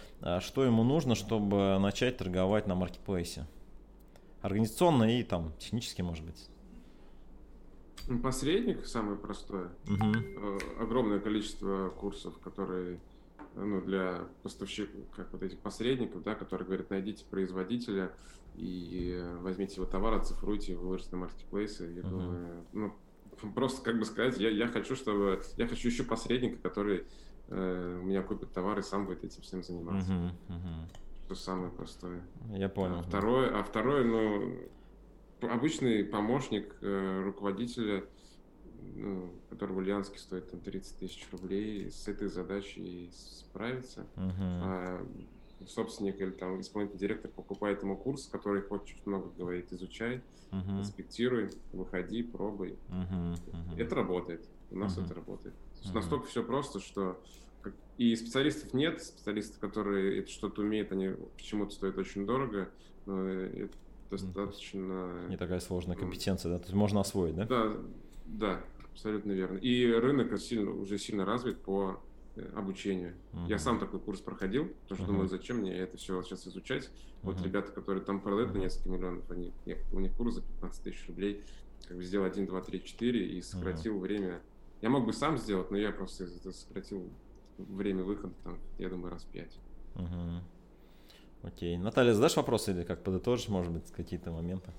Что 0.40 0.64
ему 0.64 0.82
нужно, 0.82 1.14
чтобы 1.14 1.78
начать 1.78 2.16
торговать 2.16 2.66
на 2.66 2.74
маркетплейсе? 2.74 3.46
Организационно 4.42 5.18
и 5.18 5.22
там 5.22 5.52
технически, 5.58 6.02
может 6.02 6.24
быть. 6.24 6.48
Посредник 8.22 8.86
самое 8.86 9.18
простое. 9.18 9.70
Угу. 9.86 10.82
Огромное 10.82 11.20
количество 11.20 11.90
курсов, 11.90 12.38
которые 12.38 13.00
ну, 13.54 13.80
для 13.80 14.28
поставщиков, 14.42 15.00
как 15.14 15.32
вот 15.32 15.42
этих 15.42 15.58
посредников, 15.58 16.22
да, 16.22 16.34
которые 16.34 16.66
говорят, 16.66 16.90
найдите 16.90 17.24
производителя 17.24 18.12
и 18.54 19.22
возьмите 19.40 19.76
его 19.76 19.84
товар, 19.84 20.14
оцифруйте, 20.14 20.76
выложите 20.76 21.10
на 21.12 21.18
маркетплейсы. 21.18 21.92
Я 21.92 22.02
uh 22.02 22.10
думаю, 22.10 22.64
ну, 22.72 22.94
просто 23.54 23.82
как 23.82 23.98
бы 23.98 24.04
сказать, 24.04 24.38
я, 24.38 24.50
я 24.50 24.68
хочу, 24.68 24.96
чтобы, 24.96 25.42
я 25.56 25.66
хочу 25.66 25.88
еще 25.88 26.04
посредника, 26.04 26.56
который 26.62 27.04
э, 27.48 28.00
у 28.02 28.06
меня 28.06 28.22
купит 28.22 28.52
товар 28.52 28.78
и 28.78 28.82
сам 28.82 29.06
будет 29.06 29.24
этим 29.24 29.42
всем 29.42 29.62
заниматься. 29.62 30.12
Uh-huh, 30.12 30.30
uh-huh. 30.48 31.24
Что 31.26 31.34
самое 31.34 31.70
простое. 31.70 32.22
Я 32.50 32.68
понял. 32.68 33.00
А 33.00 33.02
второе, 33.02 33.58
а 33.58 33.62
второе, 33.62 34.04
ну, 34.04 34.56
обычный 35.40 36.04
помощник 36.04 36.76
э, 36.80 37.22
руководителя, 37.24 38.04
ну, 38.94 39.32
который 39.50 39.72
в 39.72 39.78
Ульяновске 39.78 40.18
стоит 40.18 40.50
там 40.50 40.60
30 40.60 40.98
тысяч 40.98 41.26
рублей, 41.30 41.90
с 41.90 42.08
этой 42.08 42.28
задачей 42.28 43.10
справится. 43.12 44.06
Uh-huh. 44.16 44.32
А 44.62 45.06
собственник 45.66 46.20
или 46.20 46.30
там 46.30 46.60
исполнительный 46.60 47.00
директор 47.00 47.30
покупает 47.30 47.82
ему 47.82 47.96
курс, 47.96 48.26
который 48.26 48.62
хочет 48.62 49.04
много 49.06 49.30
говорит, 49.36 49.72
изучай, 49.72 50.22
uh-huh. 50.50 50.80
инспектируй, 50.80 51.50
выходи, 51.72 52.22
пробуй. 52.22 52.78
Uh-huh. 52.88 53.34
Uh-huh. 53.34 53.80
Это 53.80 53.94
работает. 53.94 54.48
У 54.70 54.76
нас 54.76 54.96
uh-huh. 54.96 55.04
это 55.04 55.14
работает. 55.14 55.54
Uh-huh. 55.82 55.94
Настолько 55.94 56.26
все 56.26 56.42
просто, 56.42 56.80
что 56.80 57.20
и 57.96 58.14
специалистов 58.14 58.72
нет, 58.74 59.02
специалисты, 59.02 59.58
которые 59.58 60.20
это 60.20 60.30
что-то 60.30 60.62
умеют, 60.62 60.92
они 60.92 61.10
почему-то 61.36 61.72
стоят 61.72 61.98
очень 61.98 62.26
дорого, 62.26 62.70
но 63.06 63.28
это 63.28 63.76
достаточно... 64.10 65.26
Не 65.28 65.36
такая 65.36 65.60
сложная 65.60 65.96
компетенция, 65.96 66.52
да? 66.52 66.58
То 66.58 66.64
есть 66.64 66.74
можно 66.74 67.00
освоить, 67.00 67.34
да? 67.34 67.44
Да, 67.46 67.76
да, 68.26 68.60
абсолютно 68.92 69.32
верно. 69.32 69.58
И 69.58 69.90
рынок 69.92 70.38
сильно, 70.40 70.70
уже 70.70 70.98
сильно 70.98 71.24
развит 71.24 71.58
по 71.58 72.00
э, 72.36 72.50
обучению. 72.56 73.14
Uh-huh. 73.32 73.48
Я 73.48 73.58
сам 73.58 73.78
такой 73.78 74.00
курс 74.00 74.20
проходил, 74.20 74.68
потому 74.82 74.96
что 74.96 75.04
uh-huh. 75.04 75.06
думаю, 75.06 75.28
зачем 75.28 75.58
мне 75.58 75.76
это 75.76 75.96
все 75.96 76.22
сейчас 76.22 76.46
изучать. 76.46 76.84
Uh-huh. 76.84 76.90
Вот 77.22 77.42
ребята, 77.42 77.72
которые 77.72 78.04
там 78.04 78.20
продают 78.20 78.54
на 78.54 78.58
несколько 78.58 78.88
миллионов, 78.88 79.30
они, 79.30 79.52
у 79.92 80.00
них 80.00 80.12
курс 80.14 80.34
за 80.34 80.42
15 80.42 80.82
тысяч 80.82 81.06
рублей, 81.08 81.44
как 81.86 81.96
бы 81.96 82.02
сделал 82.02 82.26
1, 82.26 82.46
2, 82.46 82.60
3, 82.60 82.84
4 82.84 83.26
и 83.26 83.42
сократил 83.42 83.96
uh-huh. 83.96 84.00
время. 84.00 84.40
Я 84.80 84.90
мог 84.90 85.06
бы 85.06 85.12
сам 85.12 85.38
сделать, 85.38 85.70
но 85.70 85.76
я 85.76 85.90
просто 85.90 86.26
сократил 86.52 87.08
время 87.56 88.04
выхода, 88.04 88.34
там, 88.44 88.58
я 88.78 88.88
думаю, 88.88 89.12
раз 89.12 89.24
5. 89.24 89.58
Uh-huh. 89.94 90.40
Окей. 91.42 91.76
Наталья, 91.76 92.12
задашь 92.12 92.36
вопрос 92.36 92.68
или 92.68 92.82
как 92.82 93.02
подытожишь, 93.02 93.48
может 93.48 93.72
быть, 93.72 93.90
какие-то 93.92 94.30
моменты? 94.30 94.72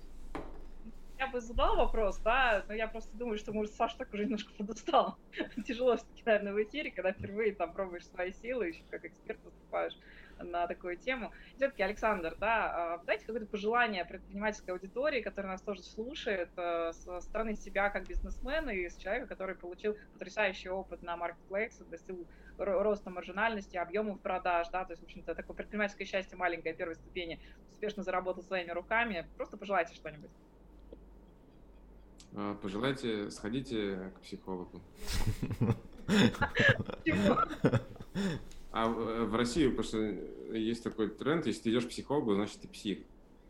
Я 1.17 1.27
бы 1.27 1.41
задала 1.41 1.75
вопрос, 1.75 2.17
да, 2.19 2.63
но 2.67 2.73
я 2.73 2.87
просто 2.87 3.15
думаю, 3.17 3.37
что, 3.37 3.51
может, 3.51 3.73
Саша 3.73 3.97
так 3.97 4.13
уже 4.13 4.23
немножко 4.23 4.53
подустал. 4.57 5.17
Тяжело 5.67 5.97
все-таки, 5.97 6.23
наверное, 6.25 6.53
в 6.53 6.63
эфире, 6.63 6.91
когда 6.91 7.11
впервые 7.11 7.55
там 7.55 7.73
пробуешь 7.73 8.07
свои 8.07 8.31
силы, 8.31 8.69
еще 8.69 8.83
как 8.89 9.03
эксперт 9.03 9.43
выступаешь. 9.43 9.93
На 10.39 10.67
такую 10.67 10.97
тему. 10.97 11.31
Все-таки, 11.55 11.83
Александр, 11.83 12.35
да, 12.39 12.95
а, 12.95 12.97
дайте 13.05 13.25
какое-то 13.25 13.47
пожелание 13.47 14.05
предпринимательской 14.05 14.71
аудитории, 14.71 15.21
которая 15.21 15.53
нас 15.53 15.61
тоже 15.61 15.83
слушает, 15.83 16.49
э, 16.57 16.91
со 16.93 17.21
стороны 17.21 17.55
себя 17.55 17.89
как 17.89 18.07
бизнесмена 18.07 18.69
и 18.69 18.89
с 18.89 18.95
человека, 18.95 19.27
который 19.27 19.55
получил 19.55 19.97
потрясающий 20.13 20.69
опыт 20.69 21.01
на 21.03 21.17
маркетплейсе, 21.17 21.83
достиг 21.85 22.17
роста 22.57 23.09
маржинальности, 23.09 23.77
объемов 23.77 24.19
продаж, 24.19 24.67
да, 24.69 24.83
то 24.83 24.91
есть, 24.91 25.01
в 25.01 25.05
общем-то, 25.05 25.33
такое 25.33 25.55
предпринимательское 25.55 26.05
счастье 26.05 26.37
маленькое 26.37 26.75
первой 26.75 26.95
ступени, 26.95 27.39
успешно 27.71 28.03
заработал 28.03 28.43
своими 28.43 28.71
руками. 28.71 29.25
Просто 29.37 29.55
пожелайте 29.57 29.95
что-нибудь. 29.95 30.31
А, 32.35 32.55
пожелайте, 32.55 33.31
сходите 33.31 34.11
к 34.17 34.21
психологу. 34.21 34.81
А 38.71 38.87
в 38.87 39.35
России, 39.35 39.67
потому 39.67 39.83
что 39.83 39.97
есть 40.53 40.83
такой 40.83 41.09
тренд, 41.09 41.45
если 41.47 41.63
ты 41.63 41.69
идешь 41.71 41.85
к 41.85 41.89
психологу, 41.89 42.35
значит 42.35 42.61
ты 42.61 42.67
псих. 42.67 42.99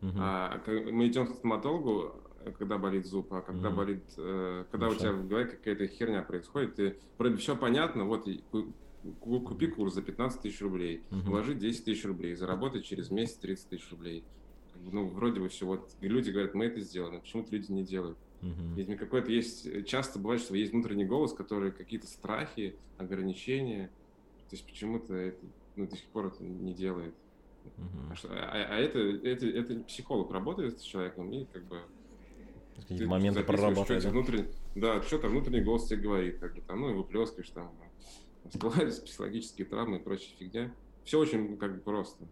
А 0.02 0.62
мы 0.66 1.08
идем 1.08 1.26
к 1.26 1.34
стоматологу, 1.36 2.14
когда 2.58 2.78
болит 2.78 3.06
зуб, 3.06 3.32
а 3.32 3.42
когда 3.42 3.70
болит, 3.70 4.02
э, 4.16 4.64
когда 4.70 4.88
у 4.88 4.94
тебя 4.94 5.12
в 5.12 5.28
голове 5.28 5.46
какая-то 5.46 5.86
херня 5.88 6.22
происходит, 6.22 6.74
ты 6.74 6.96
вроде 7.18 7.36
все 7.36 7.54
понятно, 7.54 8.04
вот 8.04 8.26
купи 9.20 9.66
курс 9.66 9.94
за 9.94 10.02
15 10.02 10.40
тысяч 10.40 10.60
рублей, 10.60 11.02
вложи 11.10 11.54
10 11.54 11.84
тысяч 11.84 12.04
рублей, 12.04 12.34
заработай 12.34 12.82
через 12.82 13.10
месяц 13.10 13.34
30 13.34 13.68
тысяч 13.68 13.90
рублей. 13.90 14.24
Ну, 14.90 15.06
вроде 15.06 15.40
бы 15.40 15.48
все, 15.48 15.66
вот 15.66 15.90
люди 16.00 16.30
говорят, 16.30 16.54
мы 16.54 16.66
это 16.66 16.80
сделаем, 16.80 17.20
почему-то 17.20 17.54
люди 17.54 17.70
не 17.70 17.84
делают. 17.84 18.16
Uh-huh. 18.40 18.74
Ведь 18.74 18.98
какой-то 18.98 19.30
есть, 19.30 19.84
часто 19.86 20.18
бывает, 20.18 20.40
что 20.40 20.56
есть 20.56 20.72
внутренний 20.72 21.04
голос, 21.04 21.34
который 21.34 21.70
какие-то 21.70 22.06
страхи, 22.06 22.76
ограничения, 22.96 23.90
то 24.50 24.56
есть 24.56 24.66
почему-то 24.66 25.14
это, 25.14 25.38
ну, 25.76 25.86
до 25.86 25.96
сих 25.96 26.06
пор 26.08 26.26
это 26.26 26.42
не 26.42 26.74
делает. 26.74 27.14
Uh-huh. 27.64 28.10
А, 28.10 28.14
что, 28.16 28.28
а, 28.32 28.50
а 28.50 28.78
это, 28.78 28.98
это, 28.98 29.46
это 29.46 29.80
психолог 29.84 30.32
работает 30.32 30.80
с 30.80 30.82
человеком 30.82 31.30
и 31.30 31.44
как 31.44 31.64
бы 31.66 31.82
какие 32.74 33.06
моменты 33.06 33.44
прорабатывает. 33.44 34.02
Да? 34.02 34.10
Внутренний, 34.10 34.48
да, 34.74 35.02
что-то 35.02 35.28
внутренний 35.28 35.60
голос 35.60 35.86
тебе 35.86 36.00
говорит, 36.00 36.40
как 36.40 36.54
бы 36.56 36.62
там, 36.62 36.80
ну 36.80 36.90
и 36.90 36.94
выплескиваешь 36.94 37.50
там, 37.50 37.72
всплывают 38.48 39.04
психологические 39.04 39.66
травмы 39.68 39.98
и 39.98 40.00
прочая 40.00 40.34
фигня. 40.36 40.74
Все 41.04 41.20
очень 41.20 41.56
как 41.56 41.76
бы 41.76 41.80
просто. 41.80 42.26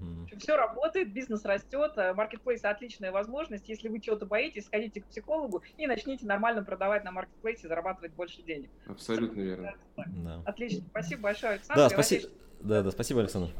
Угу. 0.00 0.38
Все 0.38 0.56
работает, 0.56 1.12
бизнес 1.12 1.44
растет, 1.44 1.96
маркетплейс 2.14 2.64
отличная 2.64 3.10
возможность. 3.12 3.68
Если 3.68 3.88
вы 3.88 4.00
чего-то 4.00 4.26
боитесь, 4.26 4.66
сходите 4.66 5.00
к 5.00 5.06
психологу 5.06 5.62
и 5.76 5.86
начните 5.86 6.26
нормально 6.26 6.62
продавать 6.62 7.04
на 7.04 7.10
маркетплейсе, 7.10 7.68
зарабатывать 7.68 8.12
больше 8.12 8.42
денег. 8.42 8.70
Абсолютно 8.86 9.40
верно. 9.40 9.74
Да. 9.96 10.42
Отлично. 10.44 10.84
Спасибо 10.90 11.22
большое, 11.22 11.52
Александр. 11.54 11.82
Да, 11.82 11.88
спасибо. 11.88 12.28
Да, 12.60 12.82
да, 12.82 12.90
спасибо, 12.90 13.20
Александр 13.20 13.50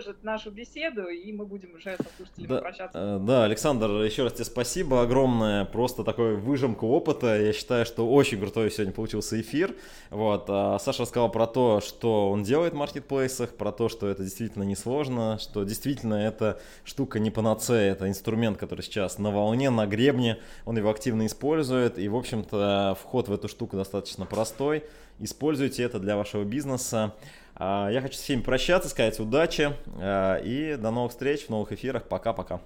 продолжит 0.00 0.24
нашу 0.24 0.50
беседу, 0.50 1.08
и 1.08 1.32
мы 1.32 1.44
будем 1.44 1.74
уже 1.74 1.96
со 1.96 2.06
слушателями 2.16 2.48
да, 2.48 2.60
прощаться. 2.60 2.98
Э, 2.98 3.18
да, 3.20 3.44
Александр, 3.44 3.90
еще 4.02 4.24
раз 4.24 4.34
тебе 4.34 4.44
спасибо 4.44 5.02
огромное, 5.02 5.64
просто 5.64 6.04
такой 6.04 6.36
выжимку 6.36 6.86
опыта. 6.88 7.38
Я 7.40 7.52
считаю, 7.52 7.84
что 7.84 8.08
очень 8.08 8.38
крутой 8.40 8.70
сегодня 8.70 8.92
получился 8.92 9.40
эфир. 9.40 9.74
Вот, 10.10 10.46
а 10.48 10.78
Саша 10.78 11.02
рассказал 11.02 11.30
про 11.30 11.46
то, 11.46 11.80
что 11.80 12.30
он 12.30 12.42
делает 12.42 12.72
в 12.72 12.76
маркетплейсах, 12.76 13.54
про 13.56 13.72
то, 13.72 13.88
что 13.88 14.08
это 14.08 14.22
действительно 14.24 14.62
несложно, 14.62 15.38
что 15.38 15.64
действительно 15.64 16.14
эта 16.14 16.60
штука 16.84 17.18
не 17.18 17.30
панацея, 17.30 17.92
это 17.92 18.08
инструмент, 18.08 18.58
который 18.58 18.82
сейчас 18.82 19.18
на 19.18 19.30
волне, 19.30 19.70
на 19.70 19.86
гребне, 19.86 20.38
он 20.64 20.76
его 20.76 20.90
активно 20.90 21.26
использует, 21.26 21.98
и, 21.98 22.08
в 22.08 22.16
общем-то, 22.16 22.96
вход 23.00 23.28
в 23.28 23.32
эту 23.32 23.48
штуку 23.48 23.76
достаточно 23.76 24.26
простой. 24.26 24.84
Используйте 25.18 25.82
это 25.82 25.98
для 25.98 26.16
вашего 26.16 26.44
бизнеса. 26.44 27.14
А, 27.62 27.90
я 27.90 28.00
хочу 28.00 28.14
с 28.14 28.20
всеми 28.20 28.40
прощаться, 28.40 28.88
сказать 28.88 29.20
удачи 29.20 29.76
а, 29.98 30.38
и 30.38 30.76
до 30.76 30.90
новых 30.90 31.12
встреч 31.12 31.44
в 31.44 31.50
новых 31.50 31.72
эфирах. 31.72 32.04
Пока-пока. 32.08 32.62